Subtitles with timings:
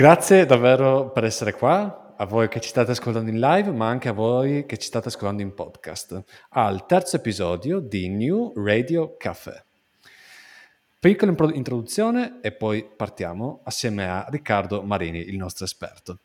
[0.00, 4.08] Grazie davvero per essere qua, a voi che ci state ascoltando in live, ma anche
[4.08, 9.62] a voi che ci state ascoltando in podcast, al terzo episodio di New Radio Café.
[10.98, 16.20] Piccola introduzione e poi partiamo assieme a Riccardo Marini, il nostro esperto.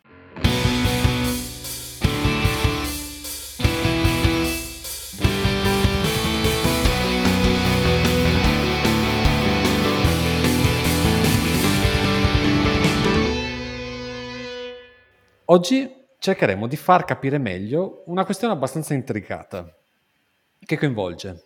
[15.47, 19.71] Oggi cercheremo di far capire meglio una questione abbastanza intricata
[20.57, 21.43] che coinvolge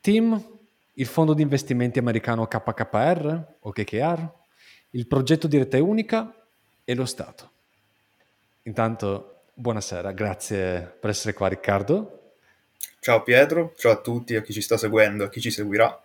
[0.00, 0.58] Team,
[0.94, 4.32] il fondo di investimenti americano KKR o KKR,
[4.90, 6.34] il progetto di rete unica
[6.84, 7.50] e lo Stato.
[8.62, 12.36] Intanto, buonasera, grazie per essere qua Riccardo.
[12.98, 16.03] Ciao Pietro, ciao a tutti, a chi ci sta seguendo, a chi ci seguirà.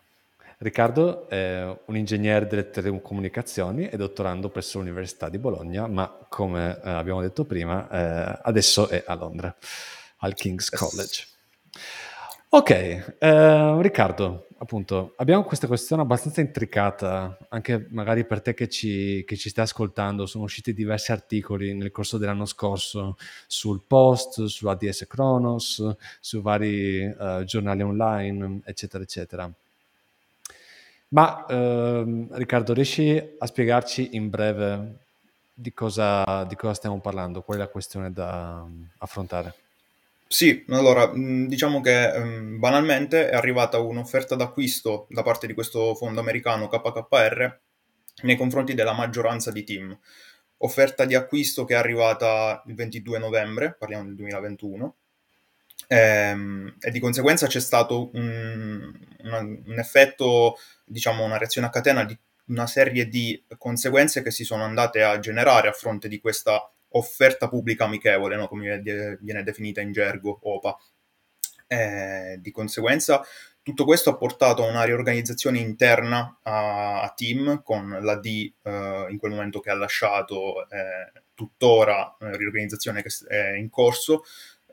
[0.61, 6.89] Riccardo è un ingegnere delle telecomunicazioni e dottorando presso l'Università di Bologna, ma come eh,
[6.89, 9.55] abbiamo detto prima, eh, adesso è a Londra,
[10.17, 11.27] al King's College.
[12.49, 19.23] Ok, eh, Riccardo, appunto, abbiamo questa questione abbastanza intricata, anche magari per te che ci,
[19.25, 23.15] che ci stai ascoltando, sono usciti diversi articoli nel corso dell'anno scorso
[23.47, 29.49] sul Post, su ADS Kronos, su vari uh, giornali online, eccetera, eccetera.
[31.09, 34.97] Ma ehm, Riccardo, riesci a spiegarci in breve
[35.53, 37.41] di cosa, di cosa stiamo parlando?
[37.41, 39.53] Qual è la questione da mm, affrontare?
[40.27, 45.95] Sì, allora mm, diciamo che um, banalmente è arrivata un'offerta d'acquisto da parte di questo
[45.95, 47.59] fondo americano KKR
[48.23, 49.97] nei confronti della maggioranza di team.
[50.57, 54.95] Offerta di acquisto che è arrivata il 22 novembre, parliamo del 2021,
[55.87, 62.03] ehm, e di conseguenza c'è stato un, una, un effetto diciamo, una reazione a catena
[62.03, 66.71] di una serie di conseguenze che si sono andate a generare a fronte di questa
[66.93, 68.47] offerta pubblica amichevole, no?
[68.47, 70.77] come viene definita in gergo OPA.
[71.71, 73.23] Eh, di conseguenza
[73.69, 79.05] tutto questo ha portato a una riorganizzazione interna a, a Team con la D eh,
[79.09, 84.23] in quel momento che ha lasciato, eh, tuttora eh, riorganizzazione che è in corso,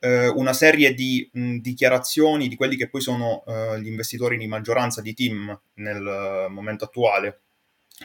[0.01, 4.47] eh, una serie di mh, dichiarazioni di quelli che poi sono eh, gli investitori di
[4.47, 7.41] maggioranza di Team nel uh, momento attuale,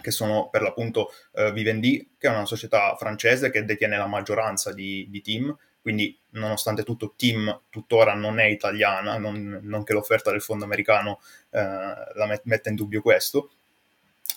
[0.01, 4.73] che sono per l'appunto uh, Vivendi, che è una società francese che detiene la maggioranza
[4.73, 10.31] di, di Team, quindi nonostante tutto Team tuttora non è italiana, non, non che l'offerta
[10.31, 11.19] del fondo americano
[11.49, 13.51] uh, la met- metta in dubbio questo.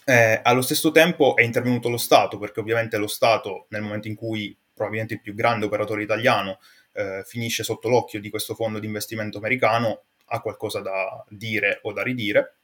[0.07, 4.15] Eh, allo stesso tempo è intervenuto lo Stato, perché ovviamente lo Stato, nel momento in
[4.15, 6.59] cui probabilmente il più grande operatore italiano
[6.95, 11.93] eh, finisce sotto l'occhio di questo fondo di investimento americano, ha qualcosa da dire o
[11.93, 12.57] da ridire.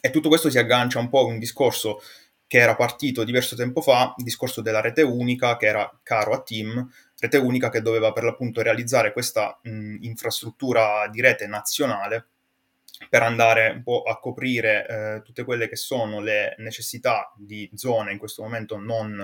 [0.00, 2.02] E tutto questo si aggancia un po' a un discorso
[2.46, 6.42] che era partito diverso tempo fa, il discorso della rete unica, che era caro a
[6.42, 6.86] Team,
[7.18, 12.26] rete unica che doveva per l'appunto realizzare questa mh, infrastruttura di rete nazionale
[13.08, 18.12] per andare un po' a coprire eh, tutte quelle che sono le necessità di zone
[18.12, 19.18] in questo momento non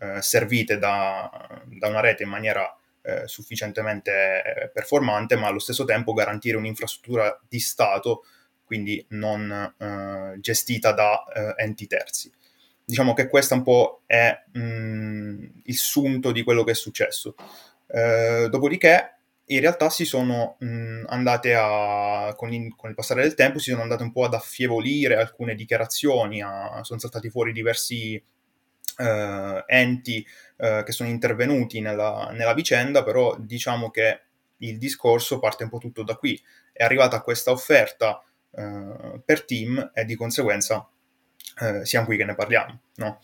[0.00, 1.28] eh, servite da,
[1.64, 2.72] da, una rete in maniera
[3.08, 8.24] eh, sufficientemente eh, performante, ma allo stesso tempo garantire un'infrastruttura di Stato,
[8.64, 12.30] quindi non eh, gestita da eh, enti terzi.
[12.84, 17.34] Diciamo che questo un po' è mh, mm, il sunto di quello che è successo.
[17.86, 19.14] Eh, dopodiché,
[19.46, 23.58] in realtà si sono mh, mm, andate a, con, in, con, il passare del tempo,
[23.58, 28.22] si sono andate un po' ad affievolire alcune dichiarazioni, a, sono saltati fuori diversi
[28.98, 30.26] eh, enti
[30.58, 34.20] eh, che sono intervenuti nella, nella, vicenda, però diciamo che
[34.58, 36.40] il discorso parte un po' tutto da qui.
[36.72, 40.86] È arrivata questa offerta eh, per team e di conseguenza
[41.60, 43.20] eh, siamo qui che ne parliamo, no?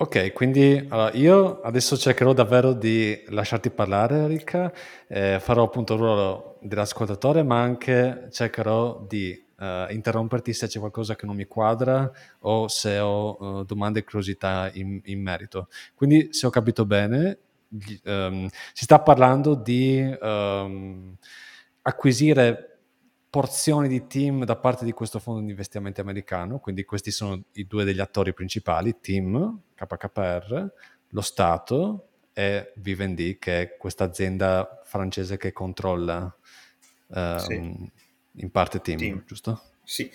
[0.00, 4.72] Ok, quindi allora, io adesso cercherò davvero di lasciarti parlare, Ricca,
[5.08, 11.16] eh, farò appunto il ruolo dell'ascoltatore, ma anche cercherò di uh, interromperti se c'è qualcosa
[11.16, 12.10] che non mi quadra
[12.40, 15.68] o se ho uh, domande e curiosità in, in, merito.
[15.94, 17.38] Quindi, se ho capito bene,
[18.04, 21.14] um, si sta parlando di um,
[21.82, 22.64] acquisire
[23.30, 27.66] porzioni di team da parte di questo fondo di investimenti americano, quindi questi sono i
[27.66, 30.72] due degli attori principali, team, KKR,
[31.08, 36.34] lo Stato e Vivendi, che è questa azienda francese che controlla
[37.08, 38.06] um, sì
[38.38, 39.24] in parte team, team.
[39.26, 39.62] giusto?
[39.82, 40.10] Sì.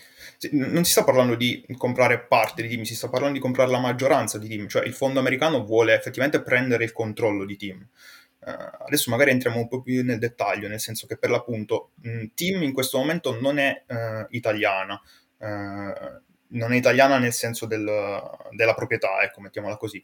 [0.51, 3.79] non si sta parlando di comprare parte di team, si sta parlando di comprare la
[3.79, 7.87] maggioranza di team, cioè il fondo americano vuole effettivamente prendere il controllo di team.
[8.45, 12.25] Uh, adesso magari entriamo un po' più nel dettaglio, nel senso che per l'appunto mh,
[12.35, 15.01] Team in questo momento non è uh, italiana,
[15.37, 17.85] uh, non è italiana nel senso del,
[18.51, 20.03] della proprietà, ecco, mettiamola così.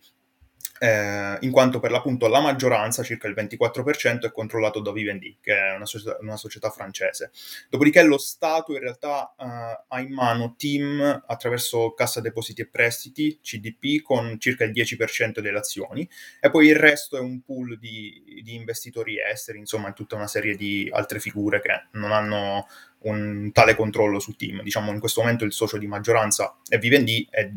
[0.80, 5.54] Eh, in quanto per l'appunto la maggioranza, circa il 24%, è controllato da Vivendi, che
[5.54, 7.32] è una società, una società francese.
[7.70, 13.40] Dopodiché lo Stato in realtà eh, ha in mano team attraverso Cassa Depositi e Prestiti,
[13.42, 16.10] CDP, con circa il 10% delle azioni,
[16.40, 20.56] e poi il resto è un pool di, di investitori esteri, insomma, tutta una serie
[20.56, 22.66] di altre figure che non hanno
[23.00, 24.62] un tale controllo sul team.
[24.64, 27.52] Diciamo in questo momento il socio di maggioranza è Vivendi e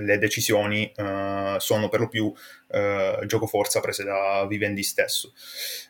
[0.00, 5.32] le decisioni uh, sono per lo più uh, gioco forza prese da Vivendi stesso.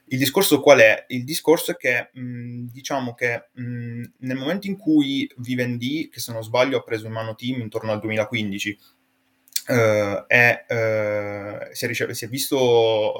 [0.06, 1.04] Il discorso qual è?
[1.08, 6.32] Il discorso è che mh, diciamo che mh, nel momento in cui Vivendi, che se
[6.32, 8.78] non sbaglio ha preso in mano Team intorno al 2015,
[9.68, 12.56] Uh, è, uh, si, è ricev- si, è visto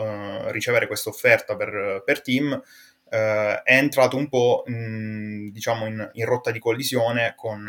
[0.01, 2.63] uh, ricevere questa offerta per, per Team,
[3.09, 7.69] è entrato un po' mh, diciamo in, in, rotta di collisione con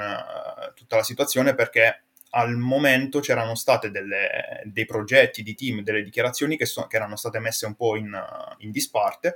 [0.76, 6.66] tutta la situazione perché al momento c'erano stati dei progetti di team, delle dichiarazioni che,
[6.66, 8.18] so, che, erano state messe un po' in,
[8.60, 9.36] in disparte,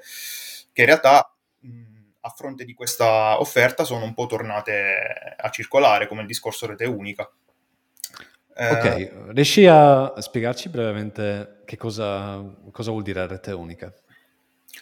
[0.73, 1.83] che in realtà mh,
[2.21, 6.85] a fronte di questa offerta sono un po' tornate a circolare, come il discorso rete
[6.85, 7.29] unica.
[8.53, 13.91] Ok, eh, riesci a spiegarci brevemente che cosa, cosa, vuol dire rete unica?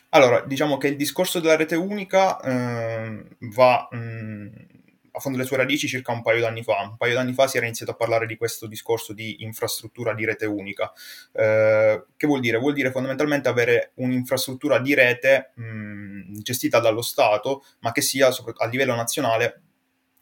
[0.09, 3.87] Allora, diciamo che il discorso della rete unica eh, va...
[3.91, 4.77] Mh,
[5.11, 6.81] affonda le sue radici circa un paio d'anni fa.
[6.81, 10.25] Un paio d'anni fa si era iniziato a parlare di questo discorso di infrastruttura di
[10.25, 10.91] rete unica.
[11.31, 12.57] Eh, che vuol dire?
[12.57, 18.65] Vuol dire fondamentalmente avere un'infrastruttura di rete mh, gestita dallo Stato, ma che sia a
[18.67, 19.61] livello nazionale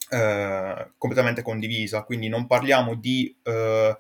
[0.10, 2.04] eh, completamente condivisa.
[2.04, 3.36] Quindi non parliamo di...
[3.44, 3.98] Eh,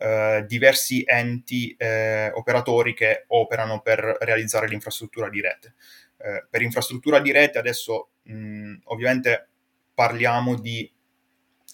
[0.00, 5.74] Uh, diversi enti uh, operatori che operano per realizzare l'infrastruttura di rete.
[6.16, 9.49] Uh, per infrastruttura di rete adesso mh, ovviamente
[10.00, 10.90] parliamo di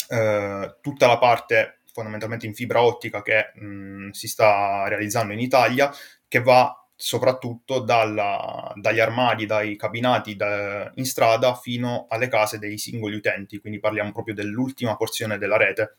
[0.08, 5.92] eh, tutta la parte fondamentalmente in fibra ottica che mh, si sta realizzando in Italia,
[6.26, 12.78] che va soprattutto dalla, dagli armadi, dai cabinati da, in strada fino alle case dei
[12.78, 15.98] singoli utenti, quindi parliamo proprio dell'ultima porzione della rete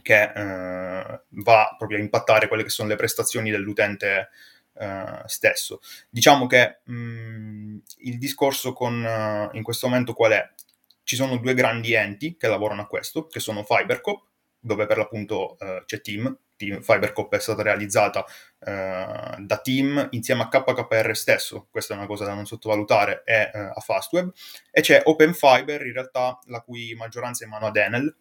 [0.00, 4.30] che eh, va proprio a impattare quelle che sono le prestazioni dell'utente
[4.72, 5.80] eh, stesso.
[6.08, 10.50] Diciamo che mh, il discorso con, uh, in questo momento qual è?
[11.04, 14.24] Ci sono due grandi enti che lavorano a questo, che sono Fibercop,
[14.58, 16.36] dove per l'appunto uh, c'è Team.
[16.56, 16.80] Team.
[16.80, 22.24] Fibercop è stata realizzata uh, da Team insieme a KKR stesso, questa è una cosa
[22.24, 24.32] da non sottovalutare, e uh, a Fastweb,
[24.70, 28.16] e c'è OpenFiber, in realtà la cui maggioranza è in mano ad Enel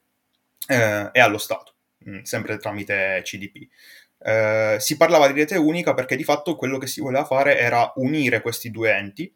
[0.68, 3.68] e allo Stato, mh, mm, sempre tramite CDP.
[4.80, 8.42] si parlava di rete unica perché di fatto quello che si voleva fare era unire
[8.42, 9.36] questi due enti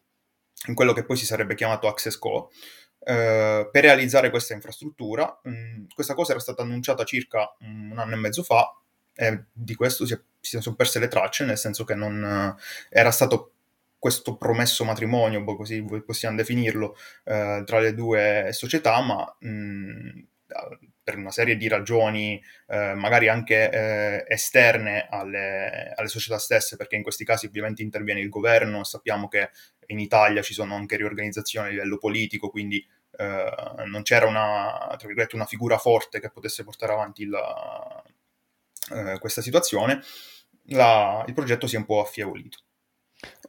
[0.68, 5.40] in quello che poi si sarebbe chiamato Access Co, eh, per realizzare questa infrastruttura.
[5.48, 8.76] Mm, questa cosa era stata annunciata circa un anno e mezzo fa
[9.14, 13.10] e di questo si, si sono perse le tracce, nel senso che non eh, era
[13.10, 13.52] stato
[13.98, 20.20] questo promesso matrimonio, boh, così possiamo definirlo, eh, tra le due società, ma mh, mm,
[21.02, 26.96] per una serie di ragioni, eh, magari anche eh, esterne alle, alle, società stesse, perché
[26.96, 29.50] in questi casi ovviamente interviene il governo, sappiamo che
[29.86, 32.84] in Italia ci sono anche riorganizzazioni a livello politico, quindi
[33.16, 34.96] eh, non c'era una,
[35.32, 38.02] una, figura forte che potesse portare avanti la,
[38.92, 40.00] eh, questa situazione,
[40.66, 42.58] la, il progetto si è un po' affievolito.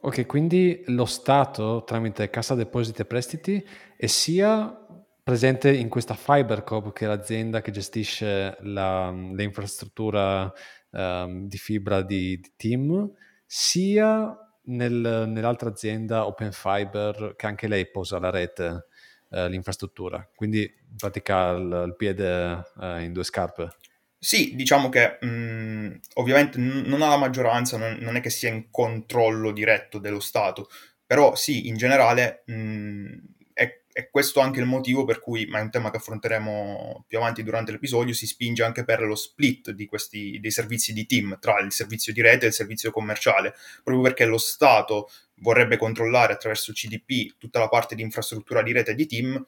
[0.00, 4.86] Ok, quindi lo Stato tramite Cassa Depositi e Prestiti è sia
[5.22, 10.50] presente in questa FiberCop, che è l'azienda che gestisce la, l'infrastruttura
[10.90, 13.12] um, di fibra di, di Team,
[13.44, 18.87] sia nel, nell'altra azienda Open Fiber, che anche lei posa la rete
[19.30, 20.28] eh, l'infrastruttura.
[20.34, 23.76] Quindi in pratica il, il piede eh, in due scarpe.
[24.20, 28.48] Sì, diciamo che mh, ovviamente n- non ha la maggioranza, non, non, è che sia
[28.48, 30.68] in controllo diretto dello Stato,
[31.06, 33.12] però sì, in generale mh,
[33.52, 37.18] è, è, questo anche il motivo per cui, ma è un tema che affronteremo più
[37.18, 41.60] avanti durante l'episodio, si spinge anche per lo split questi, dei servizi di team tra
[41.60, 43.54] il servizio di rete e il servizio commerciale,
[43.84, 45.08] proprio perché lo Stato
[45.40, 49.46] vorrebbe controllare attraverso CDP tutta la parte di infrastruttura di rete di team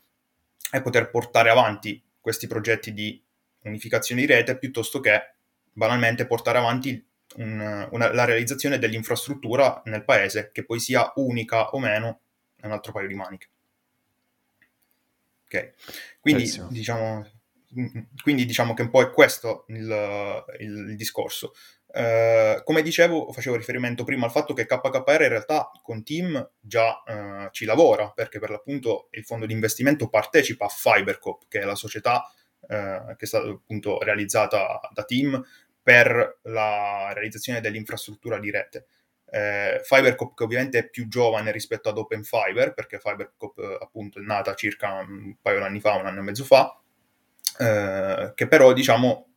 [0.73, 3.23] e poter portare avanti questi progetti di
[3.63, 5.35] unificazione di rete piuttosto che
[5.73, 7.05] banalmente portare avanti
[7.37, 12.21] un, una, la realizzazione dell'infrastruttura nel paese che poi sia unica o meno
[12.57, 13.49] è un altro paio di maniche.
[15.47, 15.73] Ok,
[16.21, 17.27] quindi diciamo,
[18.23, 21.55] quindi diciamo che un po' è questo il, il, il discorso.
[21.93, 27.03] Uh, come dicevo, facevo riferimento prima al fatto che KKR in realtà con Team già
[27.05, 31.65] uh, ci lavora, perché per l'appunto il fondo di investimento partecipa a Fibercop, che è
[31.65, 32.31] la società
[32.61, 32.67] uh,
[33.17, 35.45] che è stata appunto realizzata da Team
[35.83, 38.87] per la realizzazione dell'infrastruttura di rete.
[39.33, 44.19] Eh, Fibercop che ovviamente è più giovane rispetto ad Open Fiber, perché Fibercop eh, appunto
[44.19, 46.79] è nata circa un paio di anni fa, un anno e mezzo fa,
[47.59, 49.30] eh, che però diciamo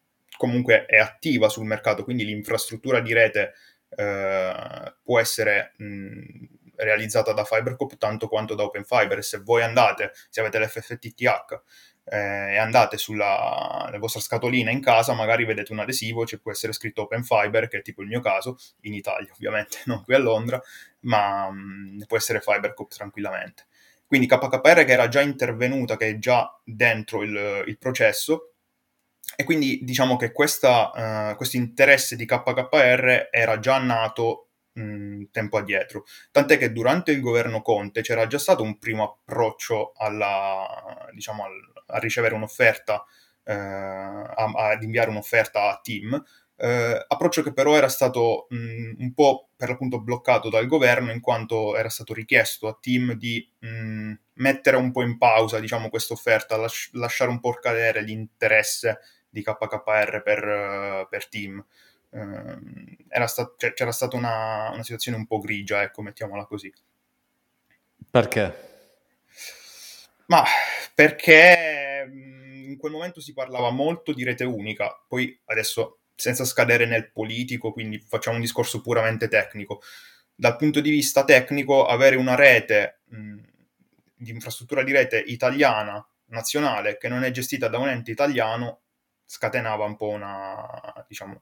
[0.44, 3.54] comunque è attiva sul mercato, quindi l'infrastruttura di rete
[3.96, 9.24] eh, può essere mh, realizzata da Fibercop tanto quanto da Open Fiber.
[9.24, 11.62] Se voi andate, se avete l'FFTTH
[12.04, 12.18] eh,
[12.56, 17.04] e andate sulla vostra scatolina in casa, magari vedete un adesivo, ci può essere scritto
[17.04, 20.62] Open Fiber, che è tipo il mio caso, in Italia ovviamente, non qui a Londra,
[21.04, 23.68] ma mh, può essere Fibercop tranquillamente.
[24.06, 28.53] Quindi KKR che era già intervenuta, che è già dentro il, il processo,
[29.36, 35.58] e quindi diciamo che questa, uh, questo interesse di KKR era già nato mh, tempo
[35.58, 36.06] addietro.
[36.32, 40.66] Tant'è che durante il governo Conte c'era già stato un primo approccio alla,
[41.14, 41.52] diciamo, al,
[41.88, 43.04] a ricevere un'offerta,
[43.44, 46.22] eh, ad inviare un'offerta a team,
[46.56, 51.20] eh, approccio che però era stato mh, un po' per l'appunto bloccato dal governo in
[51.20, 56.14] quanto era stato richiesto a team di mh, mettere un po' in pausa diciamo questa
[56.14, 59.00] offerta, las- lasciare un po' cadere l'interesse
[59.34, 61.66] di KKR per, per team.
[62.12, 66.72] Eh, stat- cioè, c'era stata una, una situazione un po' grigia, ecco, mettiamola così.
[68.10, 68.72] Perché?
[70.28, 70.44] Ma
[70.94, 77.12] perché in quel momento si parlava molto di rete unica, poi adesso senza scadere nel
[77.12, 79.82] politico, quindi facciamo un discorso puramente tecnico.
[80.36, 83.40] Dal punto di vista tecnico, avere una rete mh,
[84.16, 88.83] di infrastruttura di rete italiana, nazionale, che non è gestita da un ente italiano,
[89.34, 90.66] scatenava un po' una,
[91.08, 91.42] diciamo,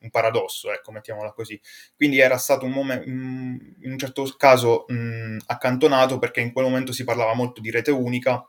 [0.00, 1.60] un paradosso, ecco, mettiamola così.
[1.96, 6.92] Quindi era stato un momento, in un certo caso, mh, accantonato perché in quel momento
[6.92, 8.46] si parlava molto di rete unica,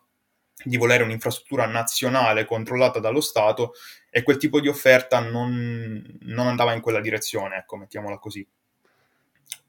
[0.63, 3.73] di volere un'infrastruttura nazionale controllata dallo Stato
[4.09, 8.47] e quel tipo di offerta non, non andava in quella direzione, ecco, mettiamola così.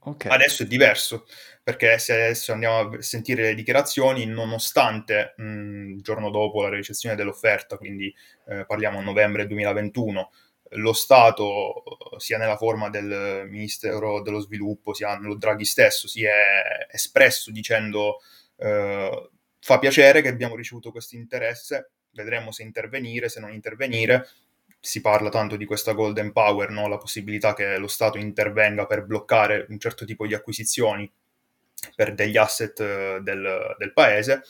[0.06, 0.30] Okay.
[0.30, 1.26] Adesso è diverso,
[1.64, 7.76] perché se adesso andiamo a sentire le dichiarazioni, nonostante il giorno dopo la ricezione dell'offerta,
[7.76, 8.14] quindi
[8.46, 10.30] eh, parliamo novembre 2021,
[10.70, 11.82] lo Stato,
[12.18, 18.18] sia nella forma del Ministero dello Sviluppo, sia nello Draghi stesso, si è espresso dicendo
[18.58, 24.28] eh, fa piacere che abbiamo ricevuto questo interesse, vedremo se intervenire, se non intervenire.
[24.86, 26.86] Si parla tanto di questa golden power, no?
[26.86, 31.10] la possibilità che lo Stato intervenga per bloccare un certo tipo di acquisizioni
[31.94, 34.42] per degli asset eh, del, del paese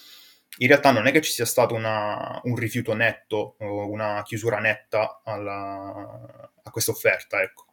[0.58, 4.58] in realtà non è che ci sia stato una, un rifiuto netto o una chiusura
[4.58, 7.42] netta alla, a questa offerta.
[7.42, 7.66] Ecco.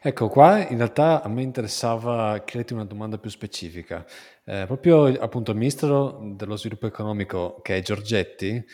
[0.00, 4.04] ecco, qua in realtà a me interessava chiederti una domanda più specifica.
[4.44, 8.64] Eh, proprio appunto il ministro dello sviluppo economico, che è Giorgetti,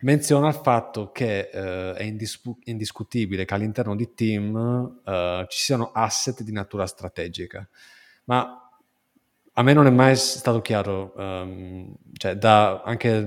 [0.00, 5.90] menziona il fatto che eh, è indispu- indiscutibile che all'interno di Team eh, ci siano
[5.92, 7.66] asset di natura strategica.
[8.24, 8.60] Ma
[9.58, 13.22] a me non è mai stato chiaro, um, cioè da, anche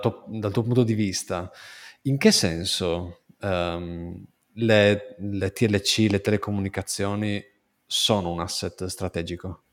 [0.00, 1.50] tuo, dal tuo punto di vista,
[2.02, 4.24] in che senso um,
[4.54, 7.44] le, le, TLC, le telecomunicazioni
[7.84, 9.64] sono un asset strategico?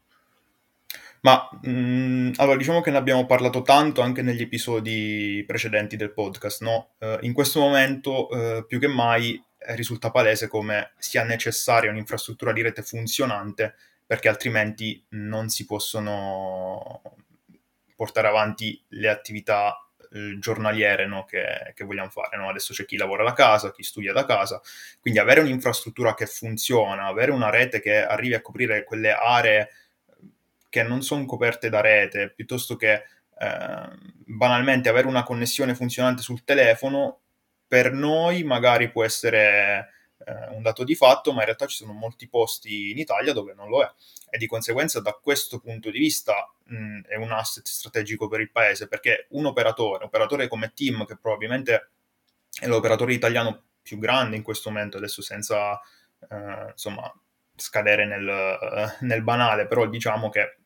[1.25, 6.13] Ma mh, mm, allora diciamo che ne abbiamo parlato tanto anche negli episodi precedenti del
[6.13, 6.91] podcast, no?
[6.99, 12.61] Uh, in questo momento uh, più che mai risulta palese come sia necessaria un'infrastruttura di
[12.61, 13.73] rete funzionante
[14.05, 17.01] perché altrimenti non si possono
[17.95, 22.37] portare avanti le attività eh, giornaliere no, che, che, vogliamo fare.
[22.37, 22.49] No?
[22.49, 24.61] Adesso c'è chi lavora da casa, chi studia da casa,
[24.99, 29.69] quindi avere un'infrastruttura che funziona, avere una rete che arrivi a coprire quelle aree
[30.75, 33.03] che non sono coperte da rete, piuttosto che
[33.39, 33.89] eh,
[34.25, 37.21] banalmente avere una connessione funzionante sul telefono,
[37.65, 41.93] per noi magari può essere eh, un dato di fatto, ma in realtà ci sono
[41.93, 43.91] molti posti in Italia dove non lo è.
[44.29, 48.51] E di conseguenza da questo punto di vista mh, è un asset strategico per il
[48.51, 51.91] paese perché un operatore, un operatore come Team che probabilmente
[52.59, 55.79] è l'operatore italiano più grande in questo momento, adesso senza
[56.29, 57.09] eh, insomma
[57.55, 60.57] scadere nel, nel, banale, però diciamo che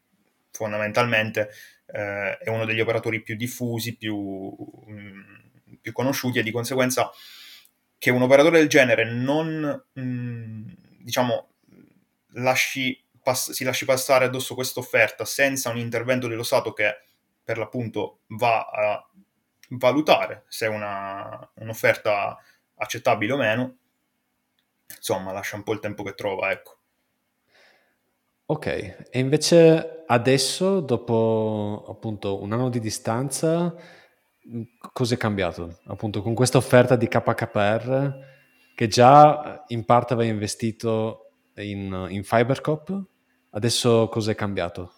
[0.51, 1.49] fondamentalmente
[1.87, 7.11] eh, è uno degli operatori più diffusi, più, mh, più conosciuti e di conseguenza
[7.97, 10.67] che un operatore del genere non, mh, mm,
[10.99, 11.53] diciamo,
[12.33, 17.01] lasci pass- si lasci passare addosso questa offerta senza un intervento dello Stato che
[17.43, 19.09] per l'appunto va a
[19.69, 22.37] valutare se è una, un'offerta
[22.75, 23.77] accettabile o meno,
[24.95, 26.78] insomma, lascia un po' il tempo che trova, ecco.
[28.51, 33.75] Ok, e invece adesso, dopo appunto un anno di distanza,
[34.91, 35.81] cosa è cambiato?
[35.85, 38.27] Appunto con questa offerta di KKR
[38.73, 43.03] che già in parte aveva investito in, in Fibercop,
[43.51, 44.93] adesso cosa è cambiato?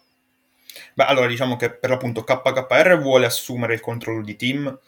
[0.94, 4.80] Beh, allora diciamo che per l'appunto KKR vuole assumere il controllo di team,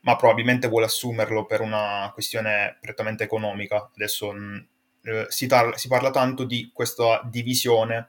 [0.00, 3.90] ma probabilmente vuole assumerlo per una questione prettamente economica.
[3.94, 4.58] Adesso mm,
[5.04, 8.08] eh, si, tar- si, parla tanto di questa divisione,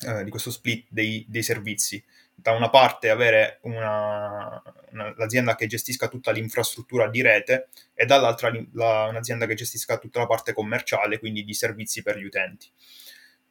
[0.00, 2.02] eh, di questo split dei, dei, servizi.
[2.34, 8.50] Da una parte avere una, una, l'azienda che gestisca tutta l'infrastruttura di rete e dall'altra
[8.72, 12.68] la, un'azienda che gestisca tutta la parte commerciale, quindi di servizi per gli utenti.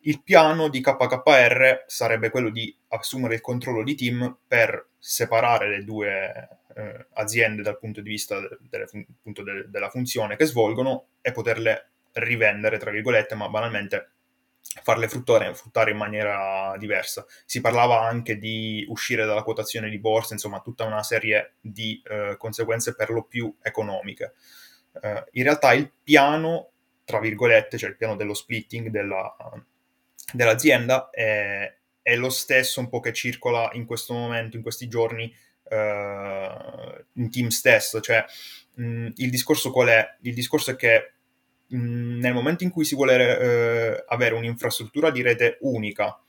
[0.04, 5.84] Il piano di KKR sarebbe quello di assumere il controllo di team per separare le
[5.84, 8.88] due eh, aziende dal punto di vista delle,
[9.18, 14.12] appunto de- della funzione che svolgono e poterle rivendere, tra virgolette, ma banalmente
[14.84, 17.26] farle fruttare, fruttare in maniera diversa.
[17.46, 22.36] Si parlava anche di uscire dalla quotazione di borsa, insomma tutta una serie di eh,
[22.38, 24.34] conseguenze per lo più economiche.
[25.02, 26.72] Eh, in realtà il piano,
[27.04, 29.36] tra virgolette, cioè il piano dello splitting della,
[30.34, 35.34] dell'azienda è, è, lo stesso un po' che circola in questo momento, in questi giorni,
[35.64, 38.00] uh, in team stesso.
[38.00, 38.24] Cioè,
[38.76, 40.18] mh, il discorso qual è?
[40.22, 41.14] Il discorso è che
[41.70, 46.20] mh, nel momento in cui si vuole uh, avere un'infrastruttura di rete unica,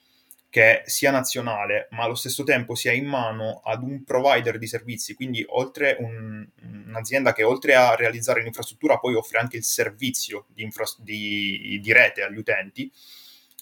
[0.50, 5.14] che sia nazionale, ma allo stesso tempo sia in mano ad un provider di servizi,
[5.14, 6.44] quindi oltre un,
[6.86, 11.92] un'azienda che oltre a realizzare l'infrastruttura poi offre anche il servizio di, infra, di, di
[11.92, 12.90] rete agli utenti,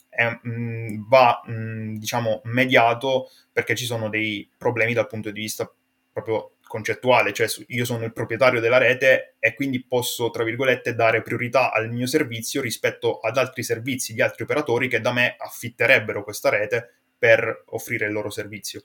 [0.08, 5.30] è, mh, mm, va mh, mm, diciamo mediato perché ci sono dei problemi dal punto
[5.30, 5.70] di vista
[6.22, 11.22] proprio concettuale, cioè io sono il proprietario della rete e quindi posso, tra virgolette, dare
[11.22, 16.22] priorità al mio servizio rispetto ad altri servizi di altri operatori che da me affitterebbero
[16.22, 18.82] questa rete per offrire il loro servizio.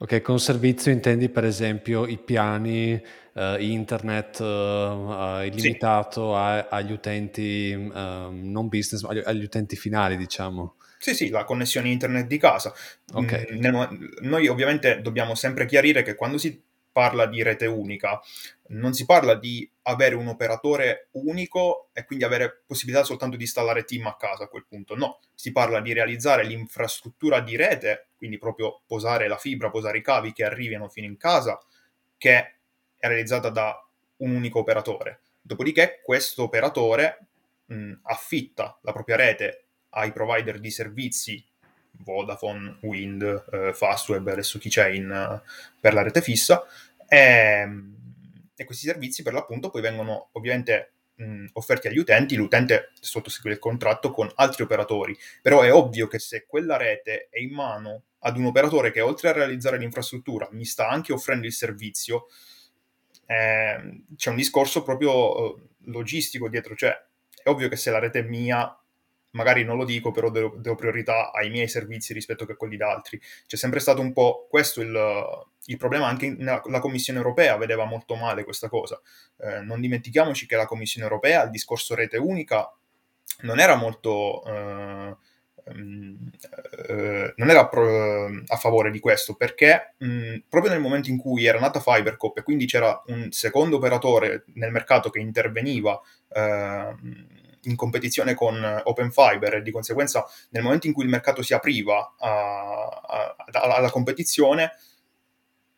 [0.00, 2.92] Ok, con servizio intendi per esempio i piani
[3.32, 6.36] uh, internet uh, illimitato sì.
[6.36, 10.76] a, agli utenti uh, non business, agli, agli, utenti finali, diciamo.
[10.98, 12.72] Sì, sì, la connessione internet di casa.
[13.12, 13.58] Okay.
[13.58, 16.62] Mm, noi ovviamente dobbiamo sempre chiarire che quando si
[16.98, 18.20] parla di rete unica,
[18.70, 23.84] non si parla di avere un operatore unico e quindi avere possibilità soltanto di installare
[23.84, 24.96] team a casa a quel punto.
[24.96, 30.02] No, si parla di realizzare l'infrastruttura di rete, quindi proprio posare la fibra, posare i
[30.02, 31.56] cavi che arrivino fino in casa,
[32.16, 32.32] che
[32.96, 33.80] è realizzata da
[34.16, 35.20] un unico operatore.
[35.40, 37.26] Dopodiché questo operatore
[37.66, 41.46] mh, affitta la propria rete ai provider di servizi
[41.98, 45.40] Vodafone, Wind, eh, Fastweb, adesso chi c'è in,
[45.80, 46.64] per la rete fissa,
[47.08, 47.96] e, ehm,
[48.54, 53.60] e, questi servizi per l'appunto poi vengono ovviamente mh, offerti agli utenti, l'utente sottoscrive il
[53.60, 58.36] contratto con altri operatori, però è ovvio che se quella rete è in mano ad
[58.36, 62.26] un operatore che oltre a realizzare l'infrastruttura mi sta anche offrendo il servizio,
[63.26, 66.90] eh, c'è un discorso proprio eh, logistico dietro, cioè
[67.42, 68.77] è ovvio che se la rete è mia
[69.30, 72.90] magari non lo dico, però do, do priorità ai miei servizi rispetto a quelli da
[72.90, 73.20] altri.
[73.46, 77.84] C'è sempre stato un po' questo il, il problema, anche nella, la Commissione europea vedeva
[77.84, 79.00] molto male questa cosa.
[79.38, 82.72] Eh, non dimentichiamoci che la Commissione europea, il discorso rete unica,
[83.42, 84.44] non era molto...
[84.44, 85.16] Eh,
[85.66, 86.30] ehm,
[86.88, 91.58] eh, non era a favore di questo perché mh, proprio nel momento in cui era
[91.58, 96.94] nata Fibercop e quindi c'era un secondo operatore nel mercato che interveniva eh,
[97.68, 101.54] in competizione con Open Fiber e di conseguenza nel momento in cui il mercato si
[101.54, 104.72] apriva a, a, a, alla competizione,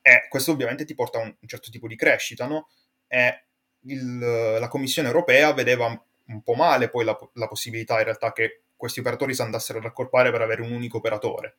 [0.02, 2.68] eh, questo ovviamente ti porta a un, certo tipo di crescita, no?
[3.06, 3.44] E
[3.82, 8.62] il, la Commissione europea vedeva un po' male poi la, la, possibilità in realtà che
[8.76, 11.56] questi operatori si andassero ad accorpare per avere un unico operatore,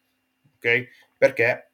[0.55, 0.87] ok?
[1.17, 1.71] Perché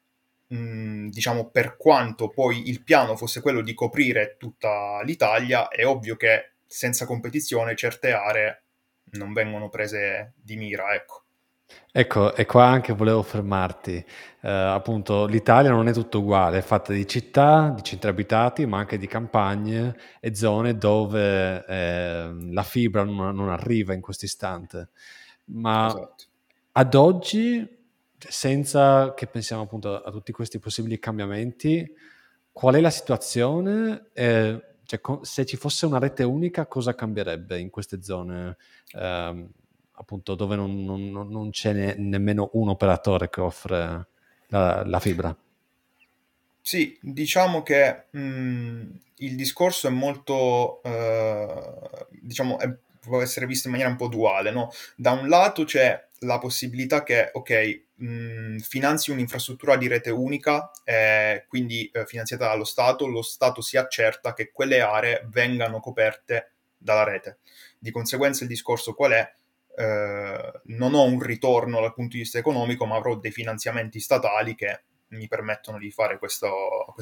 [0.48, 6.16] mh, diciamo per quanto poi il piano fosse quello di coprire tutta l'Italia, è ovvio
[6.16, 8.64] che senza competizione certe aree
[9.12, 11.24] non vengono prese di mira, ecco.
[11.92, 13.96] Ecco, e qua anche volevo fermarti.
[14.42, 18.78] Eh, appunto, l'Italia non è tutto uguale, è fatta di città, di centri abitati, ma
[18.78, 24.90] anche di campagne e zone dove eh, la fibra non, non, arriva in questo istante.
[25.46, 26.24] Ma esatto.
[26.74, 27.68] ad oggi,
[28.18, 31.86] senza che pensiamo appunto a tutti questi possibili cambiamenti,
[32.52, 34.10] qual è la situazione?
[34.14, 38.56] Eh, cioè, se ci fosse una rete unica, cosa cambierebbe in queste zone,
[38.94, 39.50] ehm,
[39.92, 44.08] appunto, dove non, non, non c'è ne, nemmeno un operatore che offre
[44.48, 45.36] la, la fibra?
[46.62, 53.68] Sì, diciamo che mh, mm, il discorso è molto, eh, diciamo, è, può essere visto
[53.68, 54.72] in maniera un po' duale, no?
[54.96, 57.86] Da un lato c'è la possibilità che, ok,
[58.62, 64.34] finanzi un'infrastruttura di rete unica, eh, quindi eh, finanziata dallo Stato, lo Stato si accerta
[64.34, 67.40] che quelle aree vengano coperte dalla rete.
[67.80, 69.34] Di conseguenza il discorso qual è?
[69.76, 74.56] Eh, non ho un ritorno dal punto di vista economico, ma avrò dei finanziamenti statali
[74.56, 76.50] che mi permettono di fare questa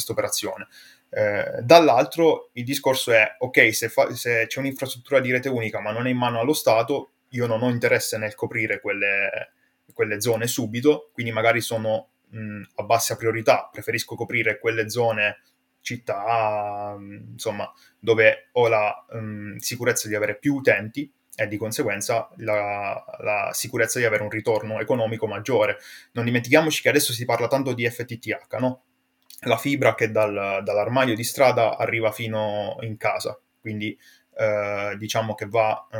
[0.09, 0.67] operazione.
[1.09, 5.91] Eh, dall'altro il discorso è, ok, se, fa, se, c'è un'infrastruttura di rete unica ma
[5.91, 9.53] non è in mano allo Stato, io non ho interesse nel coprire quelle,
[9.93, 15.39] quelle zone subito, quindi magari sono mh, a bassa priorità, preferisco coprire quelle zone
[15.81, 22.29] città, mh, insomma, dove ho la mh, sicurezza di avere più utenti e di conseguenza
[22.37, 25.77] la, la, sicurezza di avere un ritorno economico maggiore.
[26.13, 28.83] Non dimentichiamoci che adesso si parla tanto di FTTH, no?
[29.41, 33.97] La fibra che dal, dall'armadio di strada arriva fino in casa, quindi
[34.37, 35.97] eh, diciamo che va eh,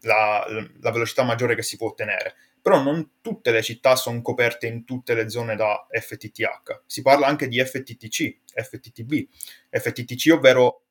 [0.00, 0.46] la,
[0.80, 2.34] la, velocità maggiore che si può ottenere.
[2.60, 6.82] Però non tutte le città sono coperte in tutte le zone da FTTH.
[6.86, 9.28] Si parla anche di FTTC, FTTB.
[9.70, 10.82] FTTC, ovvero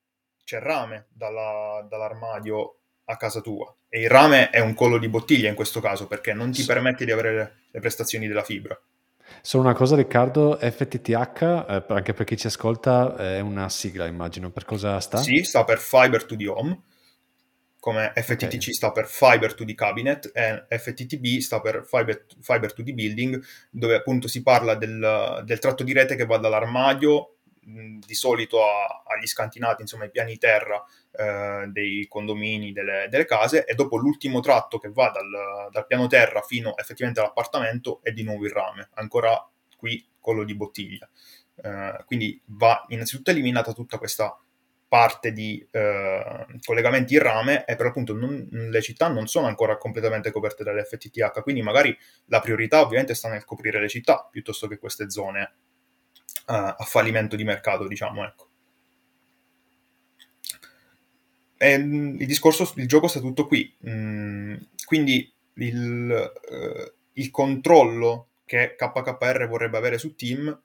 [0.44, 3.74] c'è rame dalla, dall'armadio a casa tua.
[3.88, 7.06] E il rame è un collo di bottiglia in questo caso perché non ti permette
[7.06, 8.80] di avere le, le, prestazioni della fibra.
[9.42, 14.52] Solo una cosa Riccardo, FTTH, eh, anche per chi ci ascolta, è una sigla immagino,
[14.52, 15.18] per cosa sta?
[15.18, 16.82] Sì, sta per Fiber to the Home,
[17.80, 18.74] come FTTC okay.
[18.74, 23.40] sta per Fiber to the Cabinet e FTTB sta per Fiber, Fiber to the Building,
[23.70, 29.04] dove appunto si parla del, del tratto di rete che va dall'armadio di solito a,
[29.08, 30.84] agli scantinati, insomma ai piani terra
[31.18, 36.08] eh, dei condomini, delle, delle, case, e dopo l'ultimo tratto che va dal, dal, piano
[36.08, 39.48] terra fino effettivamente all'appartamento è di nuovo il rame, ancora
[39.78, 41.10] qui collo di bottiglia.
[41.56, 44.38] Eh, quindi va innanzitutto eliminata tutta questa
[44.88, 49.78] parte di eh, collegamenti in rame e per l'appunto non, le città non sono ancora
[49.78, 54.78] completamente coperte dall'FTTH, quindi magari la priorità ovviamente sta nel coprire le città piuttosto che
[54.78, 55.54] queste zone
[56.46, 58.45] a, a fallimento di mercato, diciamo, ecco.
[61.66, 63.76] E, mm, il discorso, il gioco sta tutto qui.
[63.90, 70.62] Mm, quindi il, uh, il, controllo che KKR vorrebbe avere su Team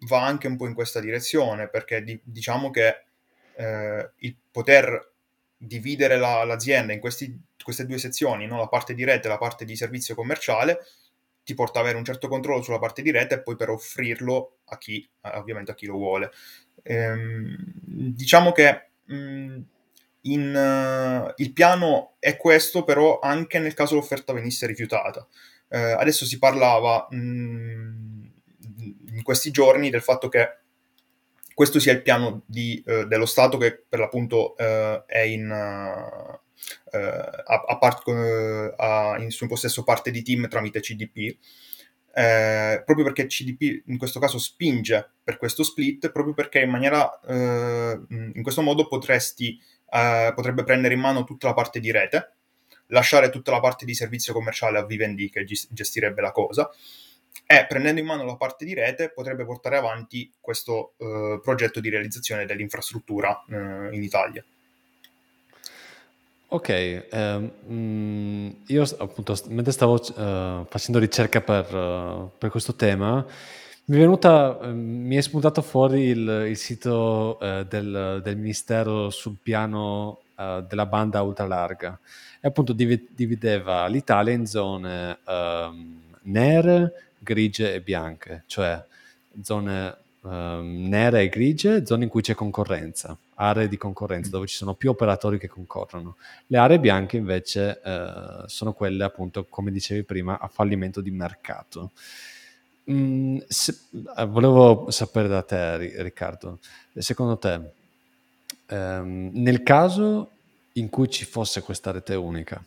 [0.00, 3.04] va anche un po' in questa direzione, perché di, diciamo che
[3.54, 5.12] uh, il poter
[5.56, 8.58] dividere la, l'azienda in questi, queste due sezioni, no?
[8.58, 10.80] la parte di rete e la parte di servizio commerciale,
[11.44, 14.58] ti porta ad avere un certo controllo sulla parte di rete e poi per offrirlo
[14.64, 16.32] a chi, ovviamente a chi lo vuole.
[16.82, 19.60] Ehm, diciamo che mh, mm,
[20.32, 25.26] in, uh, il piano è questo, però anche nel caso l'offerta venisse rifiutata.
[25.68, 28.24] Eh, adesso si parlava mh, mm,
[29.14, 30.58] in questi giorni del fatto che
[31.54, 36.40] questo sia il piano di, uh, dello Stato che per l'appunto uh, è in, a,
[37.66, 41.36] a part, in suo possesso parte di team tramite CDP.
[42.18, 47.20] Eh, proprio perché CDP in questo caso spinge per questo split, proprio perché in maniera
[47.20, 52.32] eh, in questo modo potresti, eh, potrebbe prendere in mano tutta la parte di rete,
[52.88, 56.70] lasciare tutta la parte di servizio commerciale a Vivendi che gestirebbe la cosa
[57.46, 61.90] e prendendo in mano la parte di rete potrebbe portare avanti questo eh, progetto di
[61.90, 64.44] realizzazione dell'infrastruttura eh, in Italia.
[66.48, 67.08] Ok,
[67.68, 73.26] mm, io appunto mentre stavo uh, facendo ricerca per, uh, per, questo tema,
[73.86, 79.10] mi è venuta, uh, mi è spuntato fuori il, il sito eh, del, del, Ministero
[79.10, 81.98] sul piano della banda ultralarga
[82.42, 88.84] e appunto divideva l'Italia in zone ehm, nere, grigie e bianche, cioè
[89.42, 94.56] zone um, nere e grigie, zone in cui c'è concorrenza, aree di concorrenza dove ci
[94.56, 96.16] sono più operatori che concorrono.
[96.46, 101.90] Le aree bianche invece uh, sono quelle appunto, come dicevi prima, a fallimento di mercato.
[102.90, 106.60] Mm, se, uh, volevo sapere da te, Riccardo,
[106.94, 107.60] secondo te,
[108.70, 110.30] um, nel caso
[110.74, 112.62] in cui ci fosse questa rete unica,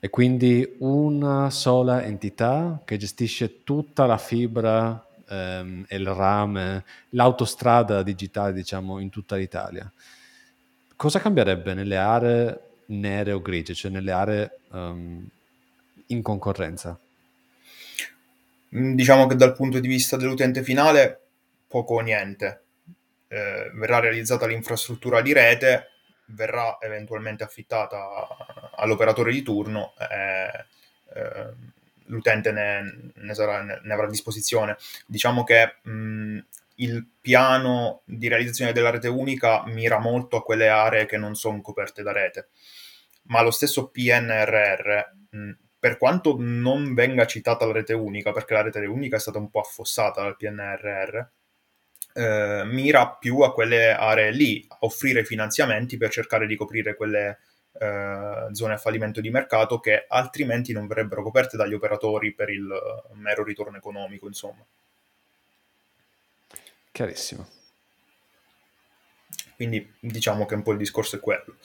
[0.00, 8.52] e quindi una sola entità che gestisce tutta la fibra ehm, il RAM, l'autostrada digitale,
[8.52, 9.90] diciamo, in tutta l'Italia.
[10.94, 15.26] Cosa cambierebbe nelle aree nere o grigie, cioè nelle aree um,
[16.06, 16.98] in concorrenza?
[18.74, 21.20] Mm, diciamo che dal punto di vista dell'utente finale,
[21.68, 22.62] poco o niente.
[23.28, 25.88] Eh, verrà realizzata l'infrastruttura di rete,
[26.26, 28.26] verrà eventualmente affittata
[28.76, 29.94] all'operatore di turno.
[29.98, 30.64] Eh,
[31.14, 31.74] eh,
[32.06, 34.76] l'utente ne, ne, sarà, ne, avrà a disposizione.
[35.06, 36.38] Diciamo che mh,
[36.76, 41.60] il piano di realizzazione della rete unica mira molto a quelle aree che non sono
[41.60, 42.48] coperte da rete,
[43.24, 45.00] ma lo stesso PNRR,
[45.30, 45.50] mh,
[45.86, 49.50] per quanto non venga citata la rete unica, perché la rete unica è stata un
[49.50, 51.18] po' affossata dal PNRR,
[52.14, 57.38] eh, mira più a quelle aree lì, a offrire finanziamenti per cercare di coprire quelle
[57.78, 62.66] eh, zone a fallimento di mercato che altrimenti non verrebbero coperte dagli operatori per il
[63.12, 64.66] mero ritorno economico, insomma.
[66.90, 67.48] Chiarissimo.
[69.54, 71.58] Quindi diciamo che un po' il discorso è quello.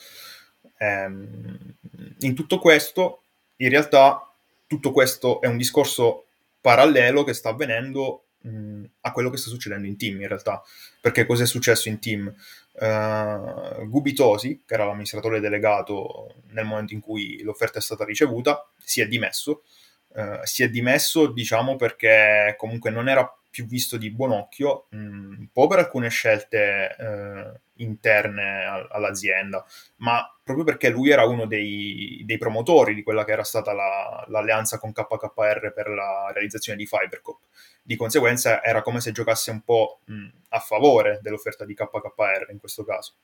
[0.78, 1.74] Ehm,
[2.20, 3.22] in tutto questo,
[3.56, 4.32] in realtà,
[4.66, 6.26] tutto questo è un discorso
[6.60, 10.62] parallelo che sta avvenendo mh, a quello che sta succedendo in team, in realtà.
[11.00, 12.34] Perché cos'è successo in team?
[12.72, 19.00] Uh, Gubitosi, che era l'amministratore delegato nel momento in cui l'offerta è stata ricevuta, si
[19.00, 19.62] è dimesso.
[20.08, 24.96] Uh, si è dimesso, diciamo, perché comunque non era più visto di buon occhio, mh,
[24.96, 29.62] un po' per alcune scelte uh, interne a- all'azienda,
[29.96, 34.24] ma proprio perché lui era uno dei, dei promotori di quella che era stata la,
[34.28, 37.40] l'alleanza con KKR per la realizzazione di Fibercop.
[37.82, 42.58] Di conseguenza era come se giocasse un po' mh, a favore dell'offerta di KKR in
[42.58, 43.16] questo caso.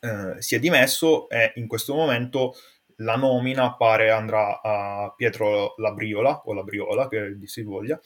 [0.00, 2.54] Eh, si è dimesso e in questo momento
[3.00, 8.00] la nomina pare andrà a Pietro Labriola, o Labriola, che si voglia,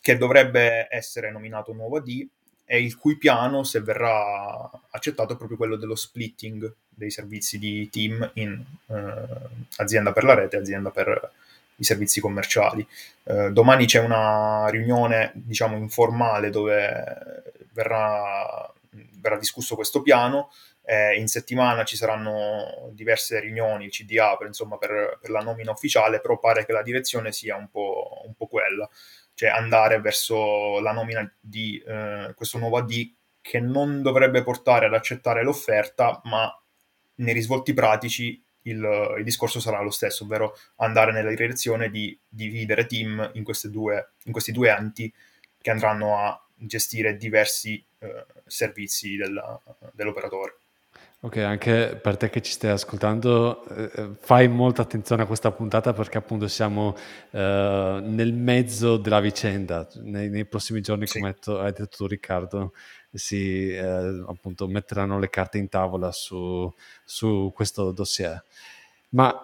[0.00, 2.28] che dovrebbe essere nominato nuovo AD
[2.64, 7.88] e il cui piano, se verrà accettato, è proprio quello dello splitting dei servizi di
[7.90, 9.24] team in eh,
[9.78, 11.32] azienda per la rete e azienda per
[11.74, 12.86] i servizi commerciali.
[13.24, 18.72] Eh, domani c'è una riunione, diciamo, informale dove verrà,
[19.20, 20.52] verrà discusso questo piano.
[20.84, 25.72] Eh, in settimana ci saranno diverse riunioni, il CDA, per, insomma, per, per, la nomina
[25.72, 28.88] ufficiale, però pare che la direzione sia un po', un po quella
[29.40, 34.92] cioè andare verso la nomina di eh, questo nuovo AD che non dovrebbe portare ad
[34.92, 36.54] accettare l'offerta, ma
[37.14, 42.84] nei risvolti pratici il, il, discorso sarà lo stesso, ovvero andare nella direzione di dividere
[42.84, 45.10] team in, due, in questi due enti
[45.58, 49.58] che andranno a gestire diversi eh, servizi della,
[49.92, 50.58] dell'operatore.
[51.22, 55.50] Ok, anche per te che ci stai ascoltando, eh, eh, fai molta attenzione a questa
[55.52, 56.96] puntata perché appunto siamo
[57.30, 59.86] eh, nel mezzo della vicenda.
[59.96, 61.18] Nei, nei prossimi giorni, sì.
[61.18, 62.72] come hai detto tu Riccardo,
[63.12, 66.72] si eh, appunto metteranno le carte in tavola su,
[67.04, 68.42] su questo dossier.
[69.10, 69.34] Ma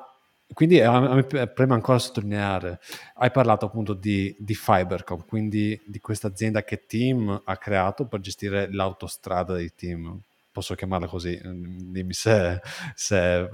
[0.55, 2.81] quindi a me preme ancora sottolineare,
[3.17, 8.21] hai parlato appunto di, di Fibercom, quindi di questa azienda che Team ha creato per
[8.21, 10.23] gestire l'autostrada dei team
[10.57, 12.62] posso chiamarla così, mm, dimmi se,
[12.95, 13.49] se è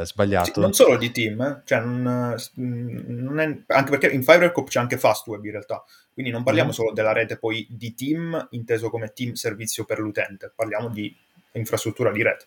[0.00, 0.52] eh, sbagliato.
[0.52, 1.62] Sì, non solo di team, eh?
[1.64, 6.30] cioè non, mm, non è, anche perché in Fiverr c'è anche Fastweb in realtà, quindi
[6.30, 6.72] non parliamo mm.
[6.72, 11.16] solo della rete poi di team inteso come team servizio per l'utente, parliamo di
[11.52, 12.44] infrastruttura di rete.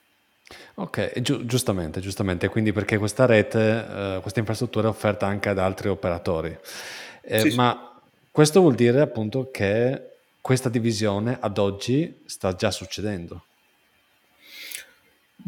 [0.75, 5.57] Ok, giu- giustamente, giustamente, quindi perché questa rete, eh, questa infrastruttura è offerta anche ad
[5.57, 6.55] altri operatori,
[7.21, 8.27] eh, sì, ma sì.
[8.29, 13.45] questo vuol dire appunto che questa divisione ad oggi sta già succedendo.